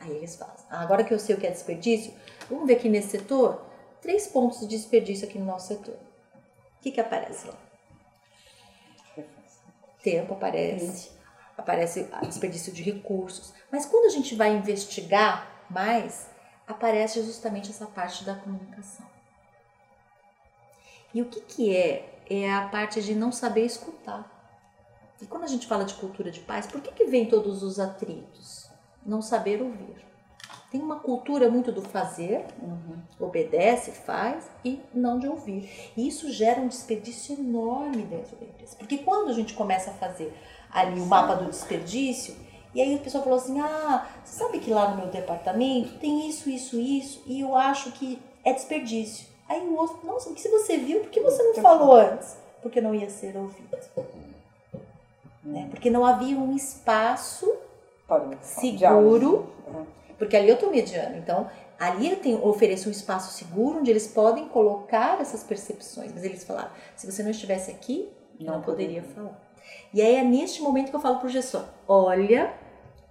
Aí 0.00 0.16
eles 0.16 0.34
fazem. 0.34 0.66
Ah, 0.68 0.82
agora 0.82 1.04
que 1.04 1.14
eu 1.14 1.18
sei 1.18 1.36
o 1.36 1.38
que 1.38 1.46
é 1.46 1.50
desperdício, 1.50 2.12
vamos 2.50 2.66
ver 2.66 2.74
aqui 2.74 2.88
nesse 2.88 3.10
setor, 3.10 3.64
três 4.00 4.26
pontos 4.26 4.60
de 4.60 4.66
desperdício 4.66 5.28
aqui 5.28 5.38
no 5.38 5.44
nosso 5.44 5.68
setor. 5.68 5.94
O 5.94 6.82
que, 6.82 6.90
que 6.90 7.00
aparece 7.00 7.46
lá? 7.46 7.71
Tempo 10.02 10.34
aparece, 10.34 11.10
aparece 11.56 12.08
desperdício 12.22 12.72
de 12.72 12.82
recursos. 12.82 13.52
Mas 13.70 13.86
quando 13.86 14.06
a 14.06 14.10
gente 14.10 14.34
vai 14.34 14.54
investigar 14.54 15.64
mais, 15.70 16.28
aparece 16.66 17.22
justamente 17.22 17.70
essa 17.70 17.86
parte 17.86 18.24
da 18.24 18.34
comunicação. 18.34 19.06
E 21.14 21.22
o 21.22 21.26
que, 21.26 21.40
que 21.40 21.76
é? 21.76 22.08
É 22.28 22.52
a 22.52 22.68
parte 22.68 23.02
de 23.02 23.14
não 23.14 23.30
saber 23.30 23.64
escutar. 23.64 24.30
E 25.20 25.26
quando 25.26 25.44
a 25.44 25.48
gente 25.48 25.66
fala 25.66 25.84
de 25.84 25.94
cultura 25.94 26.30
de 26.30 26.40
paz, 26.40 26.66
por 26.66 26.80
que, 26.80 26.92
que 26.92 27.04
vem 27.04 27.28
todos 27.28 27.62
os 27.62 27.78
atritos? 27.78 28.70
Não 29.04 29.20
saber 29.20 29.60
ouvir 29.60 30.11
tem 30.72 30.80
uma 30.80 30.98
cultura 30.98 31.50
muito 31.50 31.70
do 31.70 31.82
fazer, 31.82 32.46
uhum. 32.62 32.96
obedece, 33.20 33.90
faz 33.90 34.50
e 34.64 34.80
não 34.94 35.18
de 35.18 35.28
ouvir. 35.28 35.68
E 35.94 36.08
isso 36.08 36.32
gera 36.32 36.58
um 36.58 36.66
desperdício 36.66 37.38
enorme 37.38 38.02
dentro 38.04 38.34
da 38.36 38.46
empresa. 38.46 38.74
Porque 38.78 38.96
quando 38.96 39.28
a 39.28 39.34
gente 39.34 39.52
começa 39.52 39.90
a 39.90 39.94
fazer 39.94 40.32
ali 40.72 40.98
o 40.98 41.04
mapa 41.04 41.34
do 41.34 41.50
desperdício, 41.50 42.34
e 42.74 42.80
aí 42.80 42.94
a 42.94 42.98
pessoa 42.98 43.22
falou 43.22 43.38
assim: 43.38 43.60
ah, 43.60 44.08
você 44.24 44.38
sabe 44.38 44.60
que 44.60 44.70
lá 44.70 44.92
no 44.92 44.96
meu 44.96 45.08
departamento 45.08 45.98
tem 45.98 46.26
isso, 46.26 46.48
isso, 46.48 46.80
isso, 46.80 47.22
e 47.26 47.42
eu 47.42 47.54
acho 47.54 47.92
que 47.92 48.18
é 48.42 48.54
desperdício. 48.54 49.26
Aí 49.46 49.60
o 49.60 49.76
outro, 49.76 49.98
nossa, 50.06 50.30
o 50.30 50.34
que 50.34 50.48
você 50.48 50.78
viu? 50.78 51.00
Por 51.00 51.10
que 51.10 51.20
você 51.20 51.42
não 51.42 51.54
falou 51.56 51.94
antes? 51.94 52.34
Porque 52.62 52.80
não 52.80 52.94
ia 52.94 53.10
ser 53.10 53.36
ouvido. 53.36 53.76
né? 55.44 55.68
Porque 55.70 55.90
não 55.90 56.06
havia 56.06 56.38
um 56.38 56.56
espaço 56.56 57.46
o 58.08 58.36
seguro. 58.40 59.52
Porque 60.22 60.36
ali 60.36 60.48
eu 60.48 60.54
estou 60.54 60.70
mediando. 60.70 61.16
Então, 61.16 61.50
ali 61.80 62.12
eu 62.12 62.16
tenho, 62.20 62.46
ofereço 62.46 62.88
um 62.88 62.92
espaço 62.92 63.36
seguro 63.36 63.80
onde 63.80 63.90
eles 63.90 64.06
podem 64.06 64.46
colocar 64.46 65.20
essas 65.20 65.42
percepções. 65.42 66.12
Mas 66.14 66.22
eles 66.22 66.44
falaram: 66.44 66.70
se 66.94 67.10
você 67.10 67.24
não 67.24 67.32
estivesse 67.32 67.72
aqui, 67.72 68.08
não, 68.38 68.54
Não 68.54 68.62
poderia 68.62 69.02
falar. 69.02 69.36
E 69.92 70.00
aí 70.00 70.14
é 70.14 70.22
neste 70.22 70.62
momento 70.62 70.90
que 70.90 70.94
eu 70.94 71.00
falo 71.00 71.18
para 71.18 71.26
o 71.26 71.28
gestor: 71.28 71.64
olha 71.88 72.54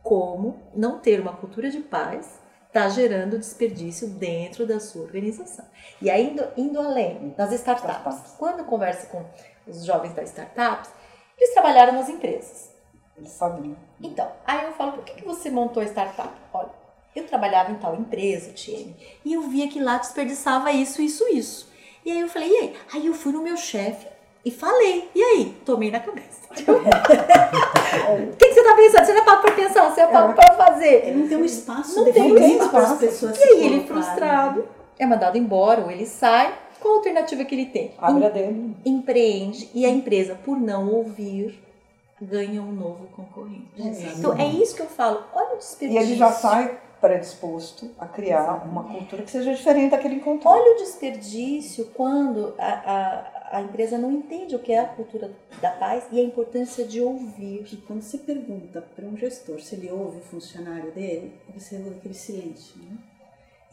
como 0.02 0.58
não 0.74 1.00
ter 1.00 1.19
uma 1.19 1.34
cultura 1.34 1.69
de 1.69 1.82
paz 1.82 2.39
está 2.67 2.88
gerando 2.88 3.38
desperdício 3.38 4.08
dentro 4.08 4.65
da 4.65 4.80
sua 4.80 5.04
organização. 5.04 5.65
E 6.02 6.10
aí, 6.10 6.32
indo, 6.32 6.47
indo 6.56 6.80
além, 6.80 7.36
nas 7.38 7.52
startups. 7.52 7.89
Startups. 7.89 8.36
Quando 8.38 8.60
eu 8.60 8.65
converso 8.65 9.08
com 9.08 9.26
os 9.67 9.84
jovens 9.84 10.13
das 10.13 10.30
startups, 10.30 10.89
eles 11.38 11.54
trabalharam 11.54 11.91
nas 11.91 12.08
empresas. 12.08 12.74
Eles 13.17 13.32
sabem. 13.32 13.76
Então, 14.02 14.32
aí 14.45 14.63
eu 14.63 14.71
falo, 14.71 14.93
por 14.93 15.04
que, 15.04 15.15
que 15.15 15.26
você 15.26 15.50
montou 15.50 15.84
a 15.84 15.86
startup? 15.86 16.34
Olha, 16.54 16.81
eu 17.15 17.24
trabalhava 17.26 17.71
em 17.71 17.76
tal 17.76 17.95
empresa, 17.95 18.52
TM, 18.52 18.95
e 19.26 19.34
eu 19.34 19.41
via 19.43 19.67
que 19.67 19.80
lá 19.82 19.97
desperdiçava 19.97 20.71
isso, 20.71 21.02
isso, 21.02 21.28
isso. 21.30 21.69
E 22.06 22.12
aí 22.12 22.19
eu 22.19 22.28
falei, 22.30 22.50
e 22.50 22.56
aí? 22.58 22.74
Aí 22.93 23.06
eu 23.08 23.13
fui 23.13 23.32
no 23.32 23.41
meu 23.43 23.56
chefe 23.58 24.08
e 24.43 24.50
falei. 24.50 25.10
E 25.13 25.21
aí? 25.21 25.56
Tomei 25.65 25.91
na 25.91 26.00
cabeça. 26.00 26.41
O 26.71 28.36
que, 28.38 28.47
que 28.47 28.54
você 28.54 28.63
tá 28.63 28.76
pensando? 28.76 29.06
Você 29.06 29.13
não 29.13 29.21
é 29.21 29.26
papo 29.26 29.41
pra 29.41 29.52
pensar, 29.52 29.89
você 29.91 30.02
é 30.02 30.08
papo 30.08 30.34
pra 30.34 30.54
fazer. 30.54 31.08
Ele 31.08 31.17
não 31.21 31.28
tem 31.28 31.38
um 31.38 31.45
espaço 31.45 31.95
Não 31.97 32.06
tem 32.06 32.13
definido 32.34 32.69
para 32.69 32.80
as 32.80 32.91
espaço. 32.91 33.00
pessoas 33.00 33.38
E 33.39 33.43
aí 33.43 33.50
ele 33.65 33.82
colocarem. 33.82 33.88
frustrado 33.88 34.67
é 34.97 35.06
mandado 35.06 35.38
embora 35.38 35.82
ou 35.82 35.91
ele 35.91 36.06
sai. 36.06 36.54
Qual 36.80 36.93
a 36.95 36.97
alternativa 36.97 37.43
que 37.45 37.54
ele 37.54 37.65
tem? 37.67 37.93
Abre 38.00 38.26
a 38.26 38.30
dele. 38.30 38.76
Empreende 38.86 39.69
e 39.74 39.86
a 39.86 39.89
empresa, 39.89 40.36
por 40.36 40.58
não 40.60 40.89
ouvir, 40.89 41.62
ganha 42.21 42.62
um 42.62 42.71
novo 42.71 43.08
concorrente. 43.15 43.67
Exato. 43.78 44.17
Então 44.19 44.38
é 44.39 44.45
isso 44.47 44.76
que 44.76 44.82
eu 44.82 44.88
falo. 44.88 45.24
Olha 45.34 45.52
o 45.52 45.56
E 45.56 45.58
desperdício. 45.60 46.02
ele 46.04 46.15
já 46.15 46.32
sai 46.32 46.78
predisposto 47.01 47.89
a 47.99 48.07
criar 48.07 48.63
uma 48.65 48.83
cultura 48.83 49.23
que 49.23 49.31
seja 49.31 49.53
diferente 49.53 49.91
daquele 49.91 50.15
encontro. 50.15 50.47
Olha 50.47 50.75
o 50.75 50.77
desperdício 50.77 51.89
quando 51.95 52.53
a, 52.59 53.51
a, 53.51 53.57
a 53.57 53.61
empresa 53.61 53.97
não 53.97 54.11
entende 54.11 54.55
o 54.55 54.59
que 54.59 54.71
é 54.71 54.79
a 54.79 54.85
cultura 54.85 55.31
da 55.59 55.71
paz 55.71 56.05
e 56.11 56.19
a 56.19 56.23
importância 56.23 56.85
de 56.85 57.01
ouvir. 57.01 57.65
E 57.73 57.77
quando 57.77 58.03
você 58.03 58.19
pergunta 58.19 58.81
para 58.95 59.05
um 59.05 59.17
gestor 59.17 59.59
se 59.59 59.75
ele 59.75 59.91
ouve 59.91 60.19
o 60.19 60.21
funcionário 60.21 60.91
dele, 60.91 61.33
você 61.53 61.75
ouve 61.75 61.95
aquele 61.97 62.13
silêncio, 62.13 62.77
né? 62.77 62.97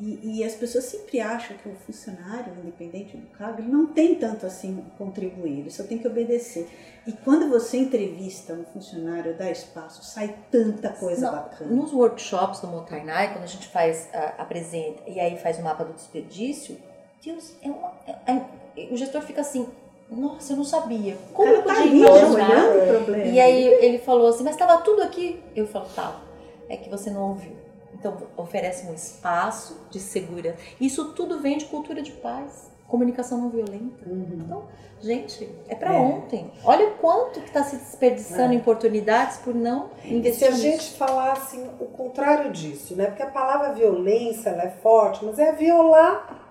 E, 0.01 0.39
e 0.39 0.45
as 0.45 0.55
pessoas 0.55 0.85
sempre 0.85 1.21
acham 1.21 1.57
que 1.57 1.69
o 1.69 1.75
funcionário, 1.75 2.53
independente 2.63 3.17
do 3.17 3.27
cargo, 3.37 3.61
ele 3.61 3.69
não 3.71 3.87
tem 3.87 4.15
tanto 4.15 4.47
assim 4.47 4.85
contribuir, 4.97 5.59
ele 5.61 5.71
só 5.71 5.83
tem 5.83 5.99
que 5.99 6.07
obedecer. 6.07 6.69
E 7.05 7.13
quando 7.13 7.49
você 7.49 7.79
entrevista 7.79 8.53
um 8.53 8.65
funcionário, 8.65 9.37
dá 9.37 9.51
espaço, 9.51 10.05
sai 10.05 10.37
tanta 10.53 10.91
coisa 10.91 11.27
Não, 11.27 11.33
bacana. 11.33 11.71
Nos 11.75 11.93
workshops 11.93 12.61
do 12.61 12.69
Motainai, 12.69 13.33
quando 13.33 13.43
a 13.45 13.49
gente 13.49 13.67
faz, 13.69 14.09
a- 14.15 14.35
apresenta 14.43 15.03
e 15.09 15.19
aí 15.19 15.37
faz 15.37 15.59
o 15.59 15.63
mapa 15.63 15.85
do 15.85 15.93
desperdício, 15.95 16.77
Deus, 17.25 17.55
é 17.61 17.69
uma, 17.69 17.93
é- 18.07 18.33
é- 18.77 18.89
o 18.93 18.97
gestor 18.97 19.21
fica 19.23 19.41
assim, 19.41 19.67
nossa, 20.09 20.53
eu 20.53 20.57
não 20.59 20.65
sabia. 20.65 21.17
Como 21.35 21.49
eu 21.51 21.63
tá 21.65 21.75
podia 21.75 21.87
imaginar? 21.87 22.51
olhando 22.69 22.85
o 22.85 22.87
problema. 23.05 23.25
E 23.25 23.41
aí 23.41 23.65
ele 23.85 23.99
falou 23.99 24.29
assim, 24.29 24.45
mas 24.45 24.55
estava 24.55 24.81
tudo 24.83 25.03
aqui? 25.03 25.43
Eu 25.57 25.67
falo, 25.67 25.87
tá, 25.97 26.21
é 26.69 26.77
que 26.77 26.89
você 26.89 27.11
não 27.11 27.31
ouviu. 27.31 27.57
Então 27.99 28.17
oferece 28.37 28.87
um 28.87 28.95
espaço 28.95 29.77
de 29.91 29.99
segurança. 29.99 30.57
Isso 30.81 31.13
tudo 31.13 31.41
vem 31.41 31.59
de 31.59 31.65
cultura 31.67 32.01
de 32.01 32.13
paz, 32.13 32.71
comunicação 32.87 33.39
não 33.39 33.51
violenta. 33.51 34.05
Então, 34.07 34.65
gente, 35.01 35.49
é 35.69 35.75
para 35.75 35.93
É. 35.95 35.99
ontem. 35.99 36.51
Olha 36.65 36.89
o 36.89 36.95
quanto 36.99 37.41
que 37.41 37.49
está 37.49 37.63
se 37.65 37.77
desperdiçando 37.77 38.55
É. 38.55 38.57
oportunidades 38.57 39.39
por 39.39 39.55
não 39.55 39.91
E 40.05 40.09
se 40.09 40.15
investir 40.15 40.49
a 40.49 40.53
gente 40.53 40.93
falar 40.97 41.33
assim, 41.33 41.69
o 41.81 41.87
contrário 41.87 42.53
disso, 42.53 42.95
né? 42.95 43.07
Porque 43.07 43.23
a 43.23 43.31
palavra 43.31 43.73
violência 43.73 44.51
ela 44.51 44.63
é 44.63 44.71
forte, 44.71 45.25
mas 45.25 45.39
é 45.39 45.53
violar 45.53 46.45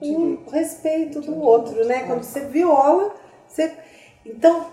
o 0.00 0.50
respeito 0.50 1.22
do 1.22 1.40
outro, 1.40 1.82
né? 1.86 2.04
Quando 2.04 2.22
você 2.22 2.44
viola, 2.44 3.14
você. 3.48 3.72
Então, 4.24 4.66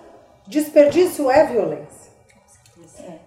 desperdício 0.45 1.31
é 1.31 1.45
violência. 1.45 2.02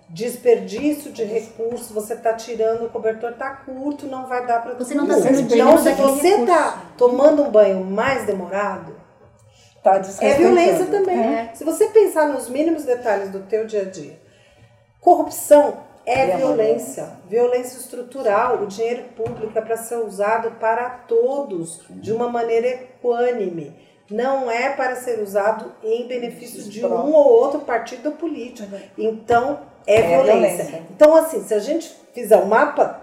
Desperdício 0.09 1.11
de 1.11 1.25
recursos, 1.25 1.91
você 1.91 2.15
está 2.15 2.33
tirando, 2.33 2.87
o 2.87 2.91
cobertor 2.91 3.31
está 3.31 3.51
curto, 3.51 4.07
não 4.07 4.27
vai 4.27 4.47
dar 4.47 4.63
para 4.63 4.75
Você 4.75 4.95
não 4.95 5.07
tá 5.07 5.15
mundo. 5.15 5.23
sendo 5.25 5.55
Então, 5.55 5.79
se 5.79 5.93
você 5.93 6.29
está 6.29 6.83
tomando 6.97 7.43
um 7.43 7.51
banho 7.51 7.85
mais 7.85 8.25
demorado, 8.25 8.95
Tá 9.87 10.03
é 10.21 10.35
violência 10.35 10.87
também. 10.87 11.17
É. 11.17 11.51
Se 11.55 11.63
você 11.63 11.87
pensar 11.87 12.29
nos 12.29 12.49
mínimos 12.49 12.83
detalhes 12.83 13.31
do 13.31 13.41
teu 13.41 13.65
dia 13.67 13.83
a 13.83 13.85
dia, 13.85 14.19
corrupção 15.01 15.85
é 16.05 16.31
É 16.31 16.37
violência, 16.37 17.09
violência 17.29 17.79
estrutural. 17.79 18.63
O 18.63 18.67
dinheiro 18.67 19.05
público 19.17 19.57
é 19.57 19.61
para 19.61 19.77
ser 19.77 19.97
usado 19.97 20.53
para 20.59 20.91
todos 20.91 21.83
de 21.89 22.13
uma 22.13 22.29
maneira 22.29 22.67
equânime. 22.67 23.77
Não 24.11 24.51
é 24.51 24.71
para 24.71 24.97
ser 24.97 25.21
usado 25.21 25.73
em 25.85 26.09
benefício 26.09 26.65
de 26.65 26.85
um 26.85 27.13
ou 27.13 27.29
outro 27.29 27.61
partido 27.61 28.13
político. 28.13 28.69
Então, 28.99 29.61
é, 29.87 30.01
É 30.01 30.09
violência. 30.09 30.65
violência. 30.65 30.83
Então, 30.91 31.15
assim, 31.15 31.43
se 31.43 31.55
a 31.55 31.59
gente 31.59 31.95
fizer 32.13 32.37
um 32.37 32.47
mapa 32.47 33.01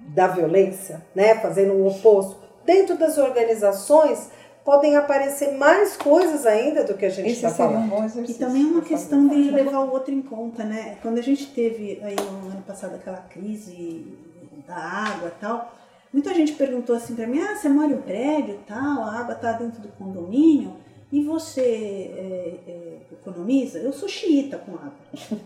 da 0.00 0.26
violência, 0.26 1.02
né, 1.14 1.34
fazendo 1.36 1.74
o 1.74 1.88
oposto, 1.88 2.36
dentro 2.64 2.96
das 2.96 3.18
organizações 3.18 4.30
podem 4.64 4.96
aparecer 4.96 5.52
mais 5.52 5.96
coisas 5.96 6.44
ainda 6.44 6.82
do 6.82 6.94
que 6.94 7.06
a 7.06 7.08
gente 7.08 7.30
está 7.30 7.48
um 7.48 7.54
falando. 7.54 7.88
bom 7.88 8.24
E 8.28 8.34
também 8.34 8.62
é 8.62 8.66
uma 8.66 8.82
questão 8.82 9.28
de 9.28 9.50
levar 9.50 9.78
o 9.78 9.92
outro 9.92 10.12
em 10.12 10.20
conta, 10.20 10.64
né? 10.64 10.98
Quando 11.00 11.18
a 11.18 11.22
gente 11.22 11.46
teve 11.46 12.00
aí 12.02 12.16
no 12.16 12.50
ano 12.50 12.62
passado 12.66 12.96
aquela 12.96 13.18
crise 13.18 14.04
da 14.66 14.74
água 14.74 15.28
e 15.28 15.40
tal, 15.40 15.72
muita 16.12 16.34
gente 16.34 16.54
perguntou 16.54 16.96
assim 16.96 17.14
pra 17.14 17.28
mim, 17.28 17.38
ah, 17.38 17.54
você 17.54 17.68
mora 17.68 17.92
em 17.92 18.00
prédio 18.00 18.56
e 18.56 18.58
tal, 18.66 19.04
a 19.04 19.20
água 19.20 19.36
tá 19.36 19.52
dentro 19.52 19.80
do 19.80 19.88
condomínio 19.90 20.72
e 21.12 21.22
você 21.22 21.60
é, 22.16 22.54
é, 22.66 22.96
economiza? 23.12 23.78
Eu 23.78 23.92
sou 23.92 24.08
xiita 24.08 24.58
com 24.58 24.72
água. 24.74 25.38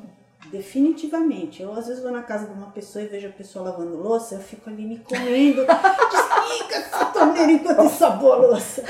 Definitivamente. 0.51 1.63
Eu 1.63 1.73
às 1.73 1.87
vezes 1.87 2.03
vou 2.03 2.11
na 2.11 2.23
casa 2.23 2.47
de 2.47 2.53
uma 2.53 2.71
pessoa 2.71 3.05
e 3.05 3.09
vejo 3.09 3.29
a 3.29 3.33
pessoa 3.33 3.67
lavando 3.67 3.97
louça, 3.97 4.37
eu 4.37 4.41
fico 4.41 4.71
ali 4.71 4.85
me 4.85 4.99
comendo. 4.99 5.65
Desliga 5.67 6.77
essa 6.77 7.05
torneira 7.07 7.53
enquanto 7.53 7.79
eu 7.79 7.89
sabo 7.91 8.33
a 8.33 8.37
louça. 8.37 8.83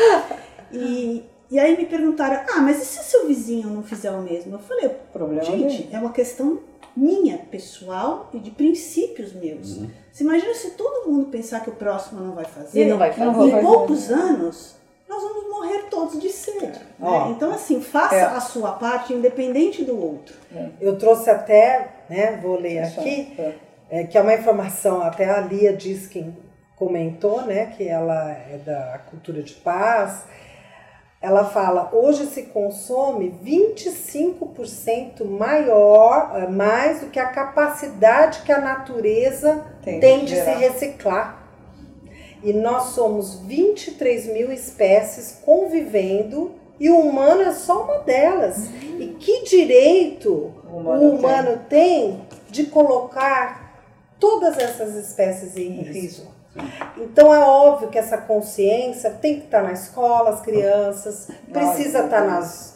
E, 0.73 1.25
e 1.51 1.59
aí 1.59 1.77
me 1.77 1.87
perguntaram, 1.87 2.45
ah, 2.55 2.61
mas 2.61 2.81
e 2.81 2.87
se 2.87 3.03
seu 3.03 3.27
vizinho 3.27 3.69
não 3.69 3.83
fizer 3.83 4.11
o 4.11 4.23
mesmo? 4.23 4.55
Eu 4.55 4.59
falei, 4.61 4.89
Problema 5.13 5.43
gente, 5.43 5.83
dele. 5.83 5.89
é 5.93 5.99
uma 5.99 6.13
questão 6.13 6.61
minha, 6.97 7.39
pessoal 7.39 8.31
e 8.33 8.39
de 8.39 8.51
princípios 8.51 9.33
meus. 9.33 9.79
Você 10.13 10.25
imagina 10.25 10.55
se 10.55 10.73
todo 10.73 11.09
mundo 11.11 11.27
pensar 11.27 11.61
que 11.61 11.71
o 11.71 11.75
próximo 11.75 12.21
não 12.21 12.35
vai 12.35 12.45
fazer? 12.45 12.81
Ele 12.81 12.91
não 12.91 12.99
vai 12.99 13.13
fazer. 13.13 13.59
Em 13.59 13.61
poucos 13.61 14.11
anos, 14.11 14.29
vamos 14.41 14.59
morrer 14.59 14.80
todos 16.01 16.21
de 16.21 16.31
sede. 16.31 16.67
né? 16.67 16.81
Ó, 17.01 17.31
então, 17.31 17.53
assim, 17.53 17.81
faça 17.81 18.15
é. 18.15 18.23
a 18.23 18.41
sua 18.41 18.73
parte 18.73 19.13
independente 19.13 19.85
do 19.85 20.01
outro. 20.01 20.35
Eu 20.81 20.97
trouxe 20.99 21.29
até, 21.31 21.89
né, 22.09 22.39
vou 22.43 22.59
ler 22.59 22.79
aqui, 22.81 23.35
É. 23.39 23.55
é, 23.91 24.05
que 24.05 24.17
é 24.17 24.21
uma 24.21 24.35
informação, 24.35 25.03
até 25.03 25.29
a 25.29 25.41
Lia 25.41 25.73
diz 25.73 26.07
quem 26.07 26.37
comentou, 26.77 27.43
né, 27.43 27.73
que 27.77 27.87
ela 27.87 28.31
é 28.31 28.59
da 28.65 29.01
cultura 29.11 29.43
de 29.43 29.53
paz. 29.55 30.25
Ela 31.23 31.45
fala, 31.45 31.91
hoje 31.93 32.25
se 32.25 32.45
consome 32.45 33.29
25% 33.45 35.23
maior, 35.25 36.33
eh, 36.35 36.47
mais 36.47 37.01
do 37.01 37.09
que 37.09 37.21
a 37.21 37.27
capacidade 37.27 38.41
que 38.41 38.51
a 38.51 38.59
natureza 38.59 39.67
Tem 39.83 40.01
tem, 40.01 40.25
de 40.25 40.35
se 40.35 40.51
reciclar. 40.53 41.40
E 42.43 42.53
nós 42.53 42.95
somos 42.95 43.41
23 43.41 44.27
mil 44.27 44.53
espécies 44.53 45.39
convivendo 45.45 46.53
e 46.79 46.89
o 46.89 46.99
humano 46.99 47.43
é 47.43 47.53
só 47.53 47.85
uma 47.85 47.99
delas. 47.99 48.69
E 48.99 49.17
que 49.21 49.45
direito 49.45 50.31
O 50.65 50.77
o 50.77 50.77
humano 50.79 51.11
humano 51.11 51.61
tem 51.69 52.23
de 52.49 52.65
colocar 52.65 53.85
todas 54.19 54.59
essas 54.59 54.95
espécies 54.95 55.57
em 55.57 55.83
risco? 55.83 56.41
Então 56.97 57.33
é 57.33 57.39
óbvio 57.39 57.89
que 57.89 57.99
essa 57.99 58.19
consciência 58.19 59.11
tem 59.11 59.39
que 59.39 59.45
estar 59.45 59.63
na 59.63 59.73
escola, 59.73 60.31
as 60.31 60.41
crianças, 60.41 61.29
precisa 61.53 62.05
estar 62.05 62.25
nas, 62.25 62.75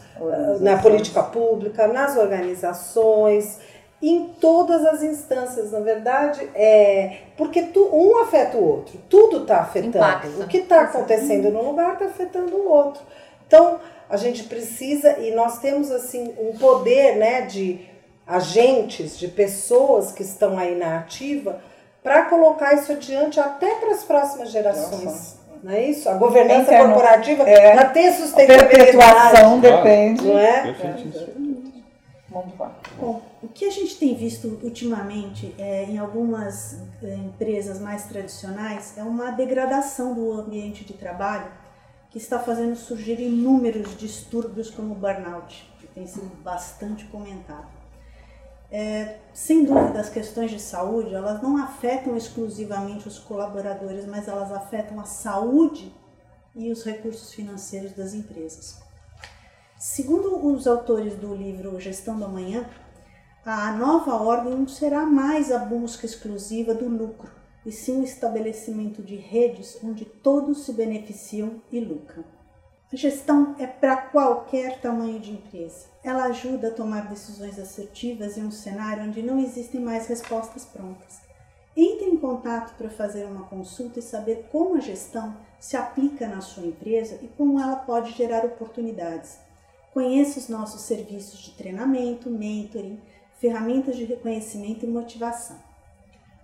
na 0.61 0.79
política 0.79 1.23
pública, 1.23 1.89
nas 1.89 2.17
organizações, 2.17 3.59
em 4.03 4.27
todas 4.41 4.85
as 4.85 5.03
instâncias, 5.03 5.73
na 5.73 5.81
verdade, 5.81 6.49
é 6.55 7.19
porque 7.37 7.63
tu, 7.63 7.89
um 7.93 8.19
afeta 8.23 8.57
o 8.59 8.65
outro, 8.65 8.99
tudo 9.09 9.43
está 9.43 9.59
afetando. 9.59 9.97
Impacta. 9.99 10.29
O 10.43 10.47
que 10.47 10.59
está 10.59 10.83
acontecendo 10.83 11.51
num 11.51 11.63
lugar 11.63 11.95
está 11.95 12.05
afetando 12.07 12.55
o 12.55 12.69
outro. 12.69 13.03
Então 13.47 13.79
a 14.11 14.17
gente 14.17 14.45
precisa 14.45 15.19
e 15.19 15.31
nós 15.35 15.59
temos 15.59 15.91
assim 15.91 16.35
um 16.39 16.57
poder, 16.59 17.17
né, 17.17 17.43
de 17.43 17.81
agentes, 18.27 19.19
de 19.19 19.29
pessoas 19.29 20.13
que 20.13 20.23
estão 20.23 20.59
aí 20.59 20.75
na 20.75 20.99
ativa 20.99 21.61
para 22.03 22.25
colocar 22.27 22.75
isso 22.75 22.93
adiante 22.93 23.41
até 23.41 23.75
para 23.77 23.93
as 23.93 24.03
próximas 24.05 24.51
gerações. 24.51 25.05
Nossa. 25.05 25.45
Não 25.63 25.73
é 25.73 25.83
isso? 25.83 26.11
A 26.11 26.15
governança 26.15 26.65
Interno- 26.75 26.93
corporativa 26.93 27.49
é, 27.49 27.73
para 27.75 27.89
ter 27.89 28.09
A 28.09 28.13
sustentabilidade. 28.13 28.77
perpetuação 28.77 29.61
depende. 29.61 30.23
Não 30.27 30.39
é? 30.39 30.63
Perfeitíssimo. 30.63 31.73
Vamos 32.29 32.59
lá. 32.59 32.73
Bom, 33.01 33.23
o 33.45 33.49
que 33.49 33.67
a 33.67 33.71
gente 33.71 33.97
tem 33.99 34.15
visto 34.15 34.59
ultimamente 34.63 35.55
é, 35.59 35.85
em 35.85 35.99
algumas 35.99 36.79
é, 37.03 37.15
empresas 37.15 37.79
mais 37.79 38.07
tradicionais 38.07 38.97
é 38.97 39.03
uma 39.03 39.33
degradação 39.33 40.15
do 40.15 40.33
ambiente 40.33 40.83
de 40.83 40.95
trabalho 40.95 41.53
que 42.09 42.17
está 42.17 42.39
fazendo 42.39 42.75
surgir 42.75 43.21
inúmeros 43.21 43.99
distúrbios 43.99 44.71
como 44.71 44.95
o 44.95 44.97
burnout, 44.97 45.71
que 45.79 45.87
tem 45.89 46.07
sido 46.07 46.35
bastante 46.43 47.05
comentado. 47.07 47.69
É, 48.71 49.19
sem 49.35 49.63
dúvida, 49.63 50.01
as 50.01 50.09
questões 50.09 50.51
de 50.51 50.59
saúde 50.59 51.15
elas 51.15 51.43
não 51.43 51.59
afetam 51.59 52.17
exclusivamente 52.17 53.07
os 53.07 53.19
colaboradores, 53.19 54.07
mas 54.07 54.27
elas 54.27 54.51
afetam 54.53 54.99
a 54.99 55.05
saúde 55.05 55.95
e 56.57 56.73
os 56.73 56.83
recursos 56.83 57.35
financeiros 57.35 57.93
das 57.93 58.15
empresas. 58.15 58.83
Segundo 59.79 60.47
os 60.47 60.67
autores 60.67 61.15
do 61.15 61.35
livro 61.35 61.79
Gestão 61.79 62.19
do 62.19 62.25
Amanhã, 62.25 62.67
a 63.53 63.73
nova 63.73 64.15
ordem 64.15 64.55
não 64.55 64.67
será 64.67 65.05
mais 65.05 65.53
a 65.53 65.59
busca 65.59 66.07
exclusiva 66.07 66.73
do 66.73 66.89
lucro, 66.89 67.31
e 67.67 67.71
sim 67.71 68.01
o 68.01 68.05
estabelecimento 68.05 69.03
de 69.03 69.17
redes 69.17 69.79
onde 69.85 70.07
todos 70.07 70.65
se 70.65 70.73
beneficiam 70.73 71.61
e 71.71 71.79
lucram. 71.79 72.25
A 72.91 72.97
gestão 72.97 73.55
é 73.59 73.67
para 73.67 73.97
qualquer 73.97 74.81
tamanho 74.81 75.19
de 75.19 75.33
empresa. 75.33 75.87
Ela 76.03 76.25
ajuda 76.25 76.69
a 76.69 76.71
tomar 76.75 77.09
decisões 77.09 77.59
assertivas 77.59 78.39
em 78.39 78.45
um 78.45 78.51
cenário 78.51 79.05
onde 79.05 79.23
não 79.23 79.39
existem 79.39 79.81
mais 79.81 80.07
respostas 80.07 80.65
prontas. 80.65 81.21
Entre 81.77 82.07
em 82.07 82.17
contato 82.17 82.77
para 82.77 82.89
fazer 82.89 83.25
uma 83.25 83.47
consulta 83.47 83.99
e 83.99 84.03
saber 84.03 84.49
como 84.51 84.77
a 84.77 84.81
gestão 84.81 85.37
se 85.59 85.77
aplica 85.77 86.29
na 86.29 86.41
sua 86.41 86.65
empresa 86.65 87.19
e 87.21 87.27
como 87.29 87.61
ela 87.61 87.77
pode 87.77 88.13
gerar 88.13 88.45
oportunidades. 88.45 89.39
Conheça 89.93 90.39
os 90.39 90.49
nossos 90.49 90.83
serviços 90.83 91.41
de 91.41 91.51
treinamento, 91.53 92.31
mentoring, 92.31 93.01
ferramentas 93.45 93.95
de 93.95 94.05
reconhecimento 94.05 94.87
e 94.87 94.89
motivação. 94.89 95.59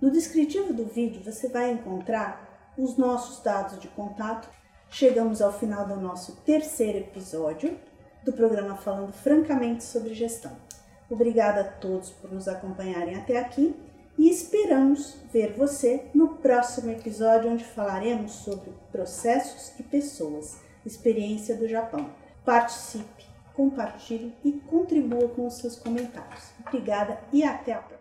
No 0.03 0.11
descritivo 0.11 0.75
do 0.75 0.85
vídeo 0.85 1.23
você 1.25 1.49
vai 1.49 1.73
encontrar 1.73 2.75
os 2.77 2.99
nossos 2.99 3.43
dados 3.43 3.81
de 3.81 3.89
contato. 3.89 4.51
Chegamos 4.91 5.41
ao 5.41 5.51
final 5.51 5.89
do 5.89 5.97
nosso 5.97 6.37
terceiro 6.45 6.99
episódio 6.99 7.79
do 8.23 8.35
programa 8.35 8.77
Falando 8.77 9.15
Francamente 9.15 9.83
sobre 9.83 10.13
Gestão. 10.13 10.55
Obrigada 11.09 11.63
a 11.63 11.65
todos 11.65 12.11
por 12.11 12.31
nos 12.31 12.47
acompanharem 12.47 13.15
até 13.15 13.39
aqui 13.39 13.75
e 14.19 14.29
esperamos 14.29 15.17
ver 15.33 15.55
você 15.55 16.05
no 16.13 16.35
próximo 16.37 16.91
episódio, 16.91 17.51
onde 17.51 17.65
falaremos 17.65 18.33
sobre 18.33 18.75
processos 18.93 19.73
e 19.81 19.83
pessoas, 19.83 20.59
experiência 20.85 21.57
do 21.57 21.67
Japão. 21.67 22.11
Participe, 22.45 23.20
compartilhe 23.55 24.35
e 24.45 24.53
contribua 24.53 25.29
com 25.29 25.47
os 25.47 25.55
seus 25.55 25.77
comentários. 25.77 26.51
Obrigada 26.67 27.19
e 27.33 27.45
até 27.45 27.73
a 27.73 27.79
próxima! 27.79 28.00